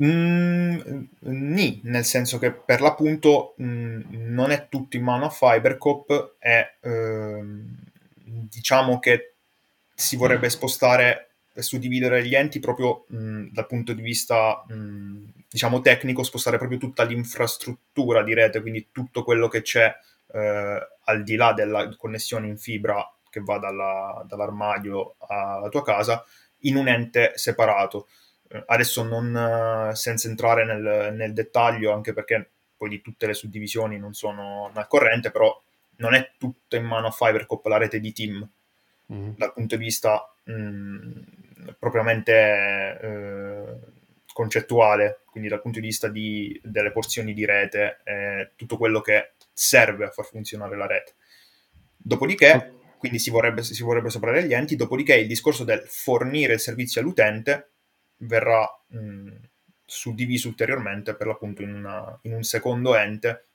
[0.02, 0.80] Mm,
[1.20, 6.76] nì, nel senso che per l'appunto mm, non è tutto in mano a Fibercop e
[6.82, 7.76] ehm,
[8.24, 9.34] diciamo che
[9.96, 15.82] si vorrebbe spostare e suddividere gli enti proprio mh, dal punto di vista mh, diciamo
[15.82, 19.92] tecnico, spostare proprio tutta l'infrastruttura di rete, quindi tutto quello che c'è
[20.34, 26.24] eh, al di là della connessione in fibra che va dalla, dall'armadio alla tua casa
[26.62, 28.08] in un ente separato.
[28.50, 29.36] Eh, adesso non
[29.92, 34.72] eh, senza entrare nel, nel, dettaglio, anche perché poi di tutte le suddivisioni non sono
[34.74, 35.62] al corrente, però
[35.98, 38.48] non è tutto in mano a Fibercop la rete di team
[39.12, 39.32] mm-hmm.
[39.36, 41.22] dal punto di vista mh, mm,
[41.80, 43.76] propriamente eh,
[44.32, 49.32] concettuale, quindi dal punto di vista di, delle porzioni di rete, eh, tutto quello che
[49.52, 51.16] serve a far funzionare la rete.
[51.98, 56.60] Dopodiché, quindi si vorrebbe, si vorrebbe separare gli enti, dopodiché il discorso del fornire il
[56.60, 57.72] servizio all'utente
[58.18, 59.36] verrà mh,
[59.86, 63.46] suddiviso ulteriormente per l'appunto in, una, in, un secondo ente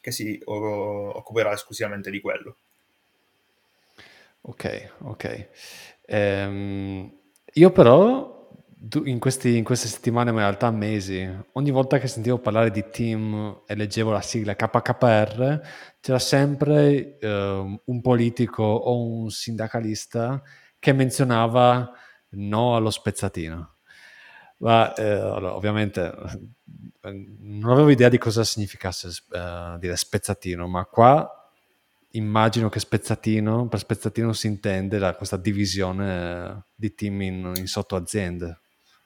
[0.00, 2.56] che si o, occuperà esclusivamente di quello.
[4.42, 5.48] Ok, ok.
[6.06, 7.12] Ehm,
[7.54, 8.38] io però
[9.04, 12.84] in, questi, in, queste settimane, ma in realtà mesi, ogni volta che sentivo parlare di
[12.90, 15.60] team e leggevo la sigla KKR,
[16.00, 20.40] c'era sempre eh, un politico o un sindacalista
[20.78, 21.90] che menzionava
[22.30, 23.77] no allo spezzatino.
[24.58, 26.12] Ma eh, allora, ovviamente
[27.02, 31.32] eh, non avevo idea di cosa significasse eh, dire spezzatino, ma qua
[32.12, 38.60] immagino che spezzatino, per spezzatino si intende la, questa divisione di team in, in sottoaziende.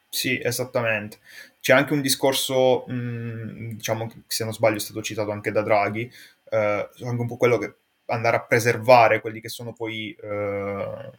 [0.09, 1.19] Sì, esattamente.
[1.61, 5.63] C'è anche un discorso, mh, mm, diciamo, se non sbaglio è stato citato anche da
[5.63, 6.11] Draghi,
[6.51, 7.75] eh, anche un po' quello che
[8.07, 11.11] andare a preservare quelli che sono poi eh,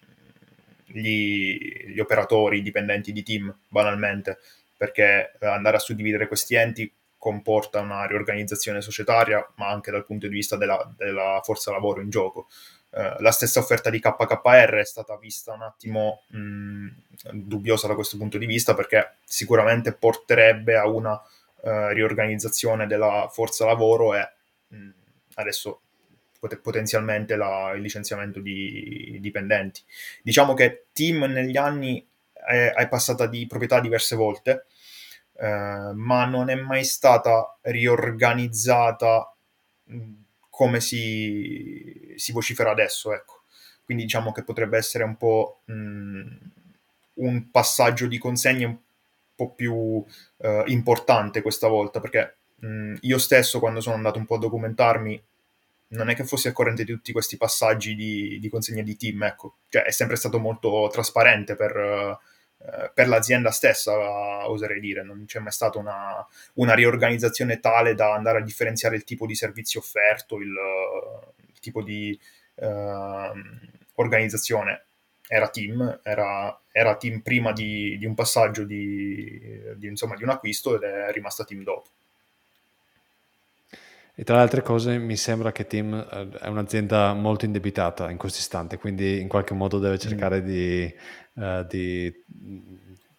[0.93, 4.39] gli, gli operatori, dipendenti di team, banalmente,
[4.77, 10.33] perché andare a suddividere questi enti comporta una riorganizzazione societaria, ma anche dal punto di
[10.33, 12.47] vista della, della forza lavoro in gioco.
[12.89, 16.87] Uh, la stessa offerta di KKR è stata vista un attimo mh,
[17.31, 23.65] dubbiosa da questo punto di vista perché sicuramente porterebbe a una uh, riorganizzazione della forza
[23.65, 24.29] lavoro e
[24.67, 24.89] mh,
[25.35, 25.79] adesso
[26.43, 29.81] pot- potenzialmente la, il licenziamento di dipendenti.
[30.21, 34.65] Diciamo che Team negli anni è, è passata di proprietà diverse volte,
[35.37, 39.33] eh, ma non è mai stata riorganizzata
[40.49, 43.43] come si, si vocifera adesso, ecco.
[43.85, 46.35] Quindi diciamo che potrebbe essere un po' mh,
[47.15, 48.77] un passaggio di consegne un
[49.35, 50.03] po' più
[50.37, 55.23] eh, importante questa volta, perché mh, io stesso quando sono andato un po' a documentarmi
[55.93, 59.23] non è che fossi al corrente di tutti questi passaggi di, di consegna di team,
[59.23, 59.57] ecco.
[59.69, 65.03] Cioè, è sempre stato molto trasparente per, eh, per l'azienda stessa, oserei dire.
[65.03, 66.25] Non c'è mai stata una,
[66.55, 70.53] una, riorganizzazione tale da andare a differenziare il tipo di servizio offerto, il,
[71.47, 72.17] il tipo di
[72.55, 73.31] eh,
[73.95, 74.85] organizzazione.
[75.27, 80.29] Era team, era, era team prima di, di un passaggio di, di, insomma, di un
[80.29, 81.89] acquisto ed è rimasta team dopo.
[84.15, 88.17] E tra le altre cose mi sembra che Tim eh, è un'azienda molto indebitata in
[88.17, 89.99] questo istante, quindi in qualche modo deve mm.
[89.99, 90.45] cercare mm.
[90.45, 90.95] di,
[91.33, 92.23] uh, di,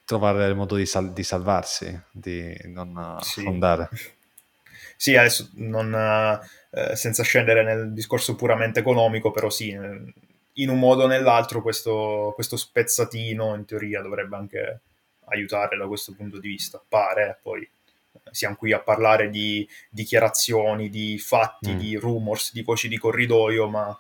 [0.04, 3.40] trovare il modo di, sal- di salvarsi, di non sì.
[3.40, 3.88] affondare.
[4.96, 11.02] Sì, adesso non, uh, senza scendere nel discorso puramente economico, però sì, in un modo
[11.02, 14.80] o nell'altro questo, questo spezzatino in teoria dovrebbe anche
[15.26, 17.68] aiutare da questo punto di vista, pare, poi
[18.34, 21.78] siamo qui a parlare di dichiarazioni, di fatti, mm.
[21.78, 23.96] di rumors, di voci di corridoio, ma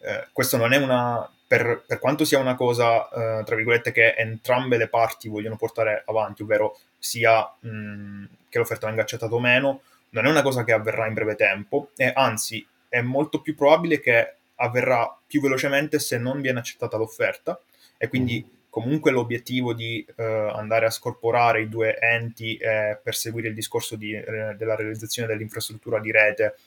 [0.00, 1.28] eh, questo non è una...
[1.46, 6.02] Per, per, quanto sia una cosa, eh, tra virgolette, che entrambe le parti vogliono portare
[6.06, 10.64] avanti, ovvero sia mh, mm, che l'offerta venga accettata o meno, non è una cosa
[10.64, 16.00] che avverrà in breve tempo, e anzi è molto più probabile che avverrà più velocemente
[16.00, 17.60] se non viene accettata l'offerta,
[17.96, 23.48] e quindi mm comunque l'obiettivo di eh, andare a scorporare i due enti e perseguire
[23.48, 26.58] il discorso di, eh, della realizzazione dell'infrastruttura di rete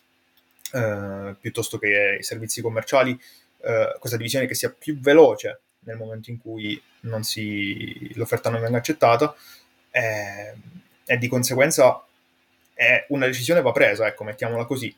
[0.73, 3.11] eh, piuttosto che i servizi commerciali,
[3.61, 8.61] eh, questa divisione che sia più veloce nel momento in cui non si, l'offerta non
[8.61, 9.35] venga accettata
[9.91, 10.53] e,
[11.05, 12.03] e di conseguenza
[13.09, 14.95] una decisione va presa, ecco, mettiamola così.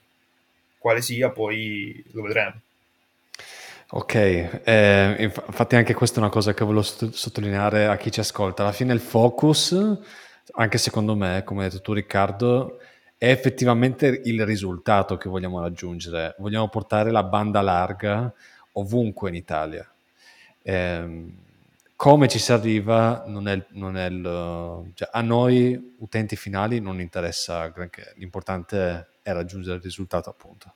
[0.78, 2.62] Quale sia, poi lo vedremo.
[3.94, 8.64] Ok, eh, infatti anche questa è una cosa che volevo sottolineare a chi ci ascolta.
[8.64, 9.76] Alla fine il focus,
[10.54, 12.80] anche secondo me, come hai detto tu Riccardo,
[13.18, 16.36] è effettivamente il risultato che vogliamo raggiungere.
[16.40, 18.34] Vogliamo portare la banda larga
[18.74, 19.86] ovunque in Italia.
[20.62, 21.34] Eh,
[21.98, 27.02] come ci si arriva non è, non è il, cioè, a noi utenti finali non
[27.02, 30.76] interessa granché, l'importante è raggiungere il risultato appunto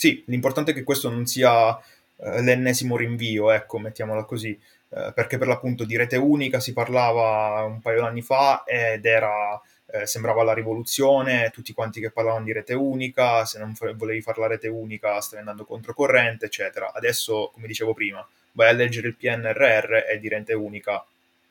[0.00, 4.58] sì, l'importante è che questo non sia eh, l'ennesimo rinvio, ecco, mettiamola così,
[4.88, 9.60] eh, perché per l'appunto di rete unica si parlava un paio d'anni fa ed era,
[9.92, 14.40] eh, sembrava la rivoluzione, tutti quanti che parlavano di rete unica, se non volevi fare
[14.40, 16.94] la rete unica stai andando controcorrente, eccetera.
[16.94, 21.04] Adesso, come dicevo prima, vai a leggere il PNRR e di rete unica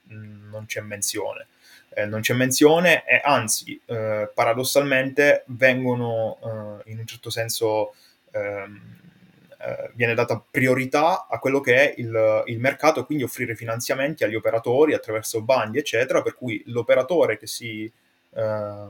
[0.06, 1.46] mh, mm, non c'è menzione.
[1.92, 7.94] Eh, non c'è menzione e anzi, eh, paradossalmente, vengono eh, in un certo senso
[8.32, 8.98] ehm,
[9.62, 14.36] eh, viene data priorità a quello che è il, il, mercato quindi offrire finanziamenti agli
[14.36, 18.88] operatori attraverso bandi, eccetera, per cui l'operatore che, si, eh,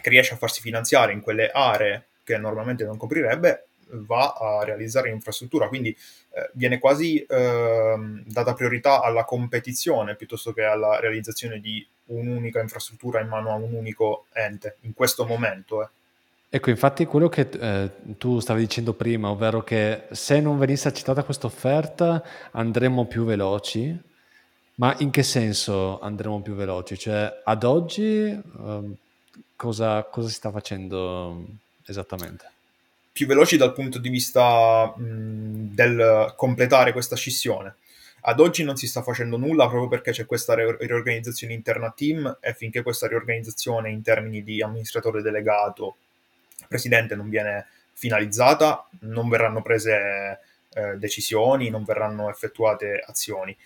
[0.00, 5.10] che riesce a farsi finanziare in quelle aree che normalmente non coprirebbe va a realizzare
[5.10, 5.96] l'infrastruttura, quindi
[6.30, 13.20] eh, viene quasi eh, data priorità alla competizione piuttosto che alla realizzazione di un'unica infrastruttura
[13.20, 15.82] in mano a un unico ente, in questo momento.
[15.82, 15.88] Eh.
[16.48, 21.24] Ecco, infatti quello che eh, tu stavi dicendo prima, ovvero che se non venisse accettata
[21.24, 23.98] questa offerta andremo più veloci,
[24.76, 26.96] ma in che senso andremo più veloci?
[26.96, 28.96] Cioè, ad oggi eh,
[29.56, 31.44] cosa, cosa, si sta facendo
[31.84, 32.50] esattamente?
[33.10, 37.74] Più veloci dal punto di vista mh, del completare questa scissione.
[38.28, 42.54] Ad oggi non si sta facendo nulla proprio perché c'è questa riorganizzazione interna team e
[42.54, 45.96] finché questa riorganizzazione in termini di amministratore delegato
[46.68, 50.40] presidente non viene finalizzata, non verranno prese
[50.74, 53.56] eh, decisioni, non verranno effettuate azioni.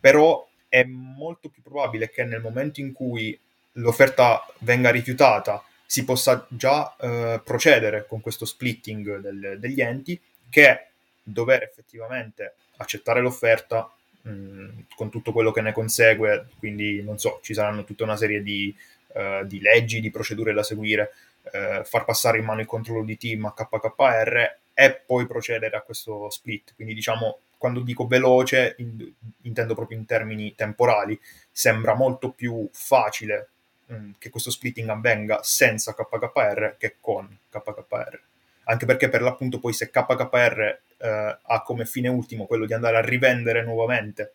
[0.00, 3.38] Però è molto più probabile che nel momento in cui
[3.72, 10.86] l'offerta venga rifiutata si possa già eh, procedere con questo splitting del, degli enti che
[11.22, 13.90] dover effettivamente accettare l'offerta
[14.22, 18.16] mh, mm, con tutto quello che ne consegue, quindi non so, ci saranno tutta una
[18.16, 18.74] serie di,
[19.08, 21.12] uh, di leggi, di procedure da seguire,
[21.52, 25.82] uh, far passare in mano il controllo di team a KKR e poi procedere a
[25.82, 26.74] questo split.
[26.74, 31.18] Quindi diciamo, quando dico veloce, in, intendo proprio in termini temporali,
[31.50, 33.48] sembra molto più facile
[33.86, 38.20] mh, mm, che questo splitting avvenga senza KKR che con KKR
[38.64, 42.96] anche perché per l'appunto poi se KKR eh, ha come fine ultimo quello di andare
[42.96, 44.34] a rivendere nuovamente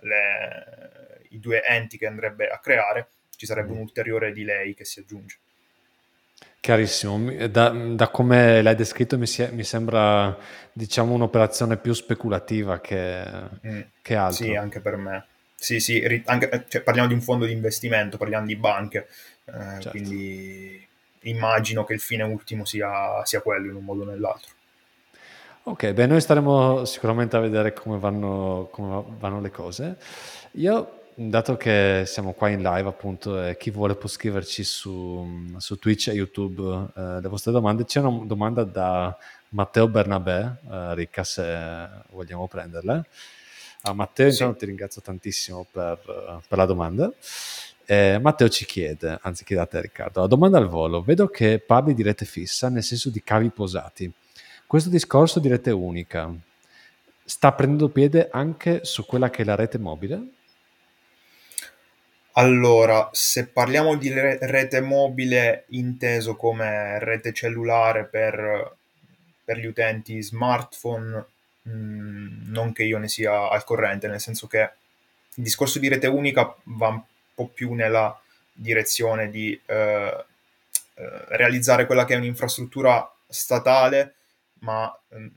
[0.00, 3.74] le, i due enti che andrebbe a creare, ci sarebbe mm.
[3.74, 5.38] un ulteriore delay che si aggiunge.
[6.60, 10.36] Chiarissimo, da, da come l'hai descritto mi, si, mi, sembra
[10.72, 13.24] diciamo un'operazione più speculativa che,
[13.66, 13.80] mm.
[14.02, 14.44] che altro.
[14.44, 15.26] Sì, anche per me.
[15.54, 19.08] Sì, sì, anche, cioè, parliamo di un fondo di investimento, parliamo di banche,
[19.44, 19.90] eh, certo.
[19.90, 20.86] quindi
[21.22, 24.52] immagino che il fine ultimo sia, sia quello in un modo o nell'altro.
[25.64, 29.96] Ok, beh, noi staremo sicuramente a vedere come vanno, come vanno le cose.
[30.52, 35.76] Io dato che siamo qua in live appunto e chi vuole può scriverci su, su
[35.76, 39.16] Twitch e YouTube eh, le vostre domande, c'è una domanda da
[39.48, 43.04] Matteo Bernabé, eh, Ricca se vogliamo prenderle.
[43.82, 44.54] Ah, Matteo, sì.
[44.56, 45.98] ti ringrazio tantissimo per,
[46.46, 47.12] per la domanda.
[47.84, 51.58] Eh, Matteo ci chiede, anzi chiede a te Riccardo, la domanda al volo, vedo che
[51.58, 54.10] parli di rete fissa nel senso di cavi posati.
[54.68, 56.32] Questo discorso di rete unica
[57.24, 60.36] sta prendendo piede anche su quella che è la rete mobile?
[62.38, 68.76] Allora, se parliamo di rete mobile inteso come rete cellulare per,
[69.42, 71.26] per gli utenti smartphone,
[71.62, 74.60] mh, mm, non che io ne sia al corrente, nel senso che
[75.34, 77.02] il discorso di rete unica va un
[77.34, 78.16] po' più nella
[78.52, 80.24] direzione di eh,
[80.94, 84.14] eh, realizzare quella che è un'infrastruttura statale,
[84.60, 85.28] ma eh,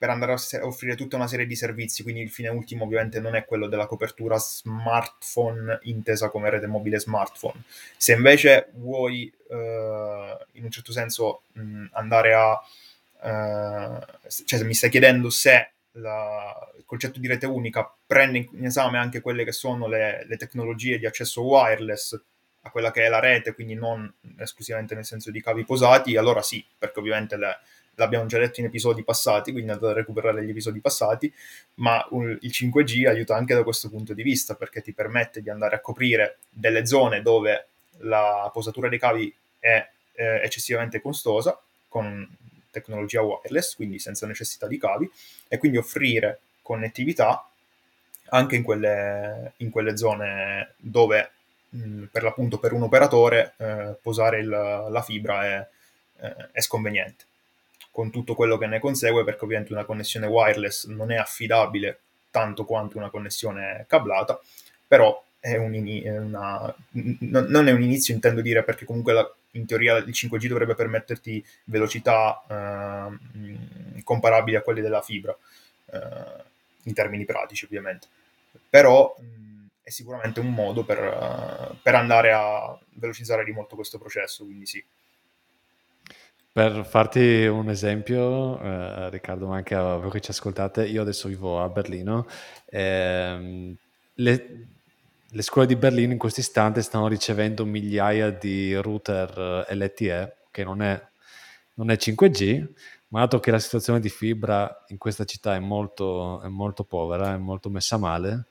[0.00, 3.34] per andare a offrire tutta una serie di servizi, quindi il fine ultimo ovviamente non
[3.34, 7.64] è quello della copertura smartphone intesa come rete mobile smartphone.
[7.98, 12.58] Se invece vuoi eh, in un certo senso mh, andare a...
[13.22, 14.06] Eh,
[14.46, 18.96] cioè se mi stai chiedendo se la, il concetto di rete unica prende in esame
[18.96, 22.18] anche quelle che sono le, le, tecnologie di accesso wireless
[22.62, 26.40] a quella che è la rete, quindi non esclusivamente nel senso di cavi posati, allora
[26.40, 27.58] sì, perché ovviamente le,
[28.00, 31.32] l'abbiamo già detto in episodi passati, quindi andate a recuperare gli episodi passati,
[31.74, 35.50] ma un, il 5G aiuta anche da questo punto di vista, perché ti permette di
[35.50, 37.66] andare a coprire delle zone dove
[37.98, 42.26] la posatura dei cavi è eh, eccessivamente costosa, con
[42.70, 45.10] tecnologia wireless, quindi senza necessità di cavi,
[45.46, 47.46] e quindi offrire connettività
[48.30, 51.30] anche in quelle, in quelle zone dove
[51.68, 55.68] mh, per l'appunto per un operatore eh, posare il, la fibra è,
[56.20, 57.24] eh, è sconveniente
[57.90, 62.64] con tutto quello che ne consegue perché ovviamente una connessione wireless non è affidabile tanto
[62.64, 64.40] quanto una connessione cablata
[64.86, 69.34] però è un in, è una, non è un inizio intendo dire perché comunque la,
[69.52, 75.36] in teoria il 5G dovrebbe permetterti velocità eh, comparabili a quelle della fibra,
[75.92, 75.98] eh,
[76.84, 78.06] in termini pratici ovviamente.
[78.68, 83.98] Però mh, è sicuramente un modo per, uh, per, andare a velocizzare di molto questo
[83.98, 84.84] processo, quindi sì.
[86.52, 91.28] Per farti un esempio, eh, Riccardo, ma anche a voi che ci ascoltate, io adesso
[91.28, 92.26] vivo a Berlino.
[92.66, 93.76] Ehm,
[94.14, 94.66] le,
[95.28, 100.64] le scuole di Berlino in questo istante stanno ricevendo migliaia di router eh, LTE, che
[100.64, 101.00] non è,
[101.74, 102.66] non è 5G,
[103.08, 107.32] ma dato che la situazione di fibra in questa città è molto, è molto povera,
[107.32, 108.46] è molto messa male,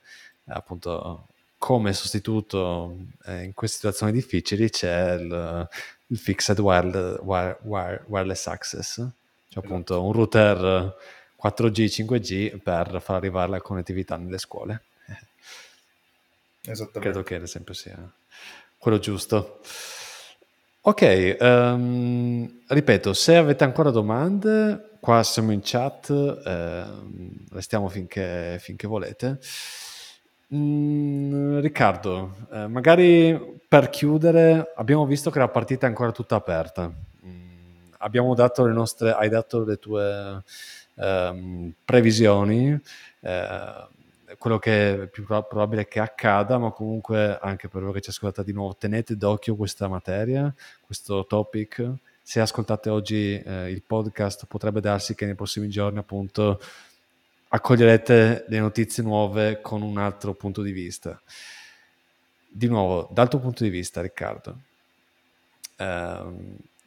[0.46, 1.26] appunto
[1.58, 2.96] come sostituto
[3.26, 5.68] eh, in queste situazioni difficili c'è il,
[6.10, 9.08] il Fixed wireless, wire, wire, wireless Access, cioè
[9.48, 9.58] esatto.
[9.58, 10.96] appunto un router
[11.40, 14.82] 4G, 5G per far arrivare la connettività nelle scuole.
[16.62, 17.00] Esattamente.
[17.00, 17.96] Credo che ad esempio sia
[18.76, 19.60] quello giusto.
[20.82, 26.84] Ok, um, ripeto, se avete ancora domande, qua siamo in chat, eh,
[27.50, 29.38] restiamo finché, finché volete.
[30.52, 36.92] Mm, Riccardo, eh, magari per chiudere, abbiamo visto che la partita è ancora tutta aperta.
[37.24, 37.92] Mm,
[38.34, 40.42] dato nostre, hai dato le tue
[40.96, 42.76] ehm, previsioni.
[43.20, 43.88] Eh,
[44.38, 48.44] quello che è più probabile che accada, ma comunque anche per voi che ci ascoltate
[48.44, 50.52] di nuovo, tenete d'occhio questa materia,
[50.84, 51.88] questo topic.
[52.22, 56.60] Se ascoltate oggi eh, il podcast, potrebbe darsi che nei prossimi giorni, appunto,
[57.52, 61.20] accoglierete le notizie nuove con un altro punto di vista.
[62.52, 64.58] Di nuovo, dal tuo punto di vista, Riccardo,
[65.76, 66.22] eh,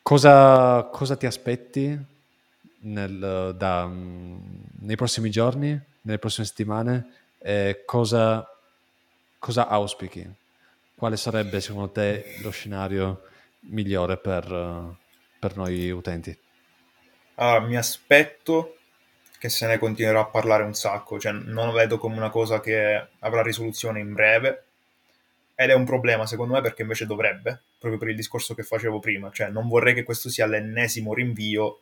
[0.01, 1.97] cosa, cosa, ti aspetti
[2.79, 7.21] nel, da, nei prossimi giorni, nelle prossime settimane?
[7.43, 8.47] eh, cosa,
[9.37, 10.27] cosa auspichi?
[10.95, 13.23] Quale sarebbe secondo te lo scenario
[13.61, 14.95] migliore per,
[15.37, 16.35] per noi utenti?
[17.35, 18.77] Allora, mi aspetto
[19.43, 22.61] che se ne continuerà a parlare un sacco, cioè non lo vedo come una cosa
[22.61, 24.63] che avrà risoluzione in breve.
[25.53, 28.99] Ed è un problema secondo me perché invece dovrebbe, proprio per il discorso che facevo
[28.99, 31.81] prima, cioè non vorrei che questo sia l'ennesimo rinvio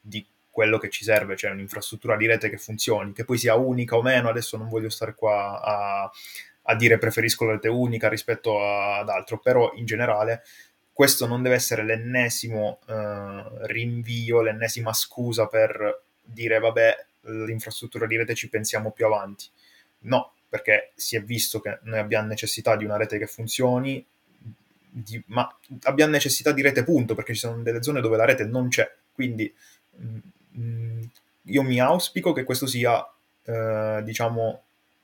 [0.00, 3.94] di quello che ci serve, cioè un'infrastruttura di rete che funzioni, che poi sia unica
[3.94, 6.10] o meno, adesso non voglio stare qua a,
[6.62, 10.42] a dire preferisco la rete unica rispetto ad altro, però in generale
[10.90, 18.34] questo non deve essere l'ennesimo eh, rinvio, l'ennesima scusa per dire vabbè, l'infrastruttura di rete
[18.34, 19.46] ci pensiamo più avanti.
[20.00, 24.04] No, perché si è visto che noi abbiamo necessità di una rete che funzioni,
[24.90, 25.48] di, ma
[25.82, 28.90] abbiamo necessità di rete punto, perché ci sono delle zone dove la rete non c'è.
[29.12, 29.52] Quindi
[29.90, 30.18] mh,
[30.58, 31.02] mm,
[31.44, 33.06] io mi auspico che questo sia,
[33.44, 34.62] eh, diciamo,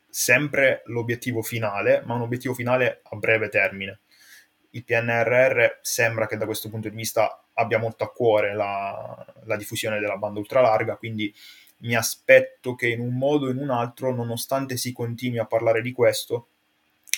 [0.08, 3.98] sempre l'obiettivo finale, ma un obiettivo finale a breve termine.
[4.70, 9.56] Il PNRR sembra che da questo punto di vista abbia molto a cuore la, la
[9.56, 11.34] diffusione della banda ultralarga, quindi
[11.78, 15.82] mi aspetto che in un modo o in un altro, nonostante si continui a parlare
[15.82, 16.48] di questo,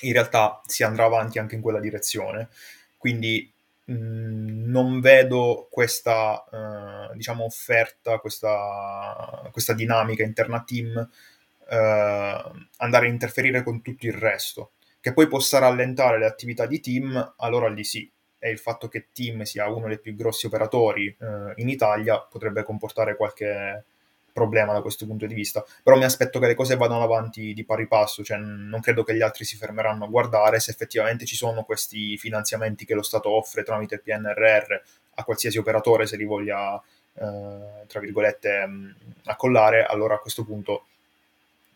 [0.03, 2.49] in realtà si andrà avanti anche in quella direzione.
[2.97, 3.51] Quindi
[3.84, 11.74] mh, non vedo questa uh, diciamo offerta, questa, questa, dinamica interna team uh,
[12.78, 14.72] andare a interferire con tutto il resto.
[15.01, 19.09] Che poi possa rallentare le attività di team, allora lì sì, e il fatto che
[19.12, 23.84] Team sia uno dei più grossi operatori eh, in Italia potrebbe comportare qualche
[24.37, 25.64] problema da questo punto di vista.
[25.82, 29.14] Però mi aspetto che le cose vadano avanti di pari passo, cioè non credo che
[29.14, 33.30] gli altri si fermeranno a guardare se effettivamente ci sono questi finanziamenti che lo Stato
[33.30, 34.80] offre tramite il PNRR
[35.14, 36.76] a qualsiasi operatore se li voglia,
[37.14, 40.84] eh, tra virgolette, mh, accollare, allora a questo punto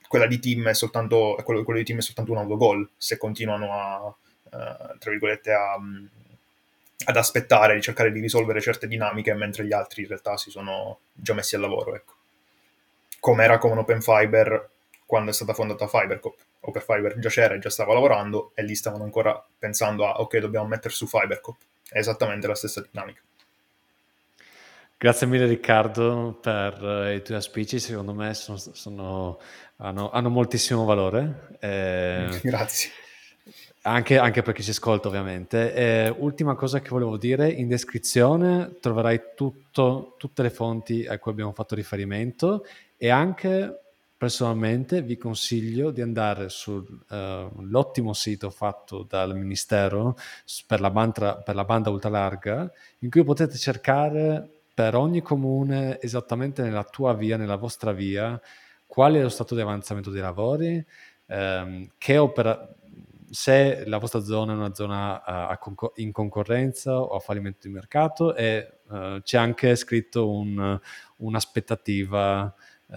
[0.07, 3.73] quella di team è soltanto, quello, quello di team è soltanto un autogol se continuano
[3.73, 4.15] a,
[4.47, 5.79] eh, tra virgolette, a,
[7.05, 11.01] ad aspettare di cercare di risolvere certe dinamiche mentre gli altri in realtà si sono
[11.13, 12.15] già messi al lavoro, ecco.
[13.19, 14.69] Come era con Open Fiber
[15.07, 16.37] quando è stata fondata Fibercop.
[16.61, 20.39] Open Fiber già c'era e già stava lavorando e lì stavano ancora pensando a ok,
[20.39, 21.57] dobbiamo mettere su Fibercop.
[21.89, 23.21] È esattamente la stessa dinamica.
[24.97, 29.41] Grazie mille Riccardo per uh, i tuoi auspici, secondo me sono, sono,
[29.77, 31.57] hanno, hanno, moltissimo valore.
[31.59, 32.91] Eh, Grazie.
[33.91, 35.75] Anche, anche, per chi si ascolta ovviamente.
[35.75, 41.33] Eh, ultima cosa che volevo dire, in descrizione troverai tutto, tutte le fonti a cui
[41.33, 42.65] abbiamo fatto riferimento
[42.97, 43.81] e anche
[44.17, 50.17] personalmente vi consiglio di andare sull'ottimo uh, sito fatto dal Ministero
[50.69, 52.71] per la, banda, per la banda ultralarga
[53.01, 58.41] in cui potete cercare per ogni comune esattamente nella tua via, nella vostra via,
[58.87, 60.85] qual è lo stato di avanzamento dei lavori,
[61.27, 62.69] ehm, che opera
[63.31, 68.35] se la vostra zona è una zona uh, in concorrenza o a fallimento di mercato
[68.35, 70.79] e uh, c'è anche scritto un,
[71.17, 72.55] un'aspettativa,
[72.87, 72.97] uh,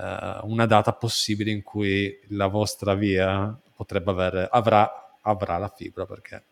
[0.49, 6.45] una data possibile in cui la vostra via potrebbe avere, avrà, avrà la fibra perché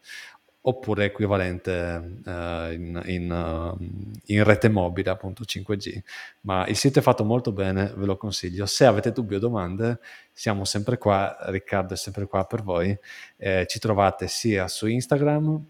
[0.63, 5.99] oppure equivalente uh, in, in, uh, in, rete mobile, appunto 5G.
[6.41, 8.65] Ma il sito è fatto molto bene, ve lo consiglio.
[8.65, 9.99] Se avete dubbi o domande,
[10.31, 12.95] siamo sempre qua, Riccardo è sempre qua per voi.
[13.37, 15.63] Eh, ci trovate sia su Instagram,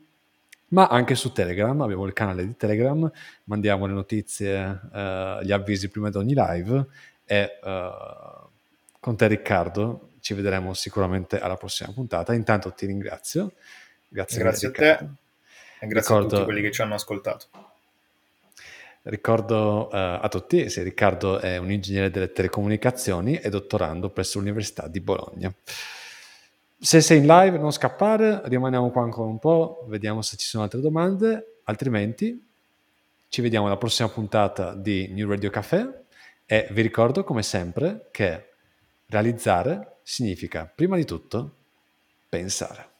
[0.69, 3.09] ma anche su Telegram, abbiamo il canale di Telegram,
[3.45, 6.85] mandiamo le notizie, uh, gli avvisi prima di ogni live
[7.25, 7.59] e
[8.99, 12.33] con te Riccardo ci vedremo sicuramente alla prossima puntata.
[12.33, 13.53] Intanto ti ringrazio
[14.13, 14.89] Grazie, grazie a te
[15.79, 16.25] e grazie Ricordo...
[16.25, 17.45] a tutti quelli che ci hanno ascoltato.
[19.03, 24.87] Ricordo uh, a tutti, se Riccardo è un ingegnere delle telecomunicazioni e dottorando presso l'Università
[24.87, 25.51] di Bologna.
[26.77, 30.63] Se sei in live non scappare, rimaniamo qua ancora un po', vediamo se ci sono
[30.63, 32.47] altre domande, altrimenti
[33.29, 36.01] ci vediamo alla prossima puntata di New Radio Café
[36.45, 38.49] e vi ricordo come sempre che
[39.07, 41.55] realizzare significa prima di tutto
[42.27, 42.90] pensare.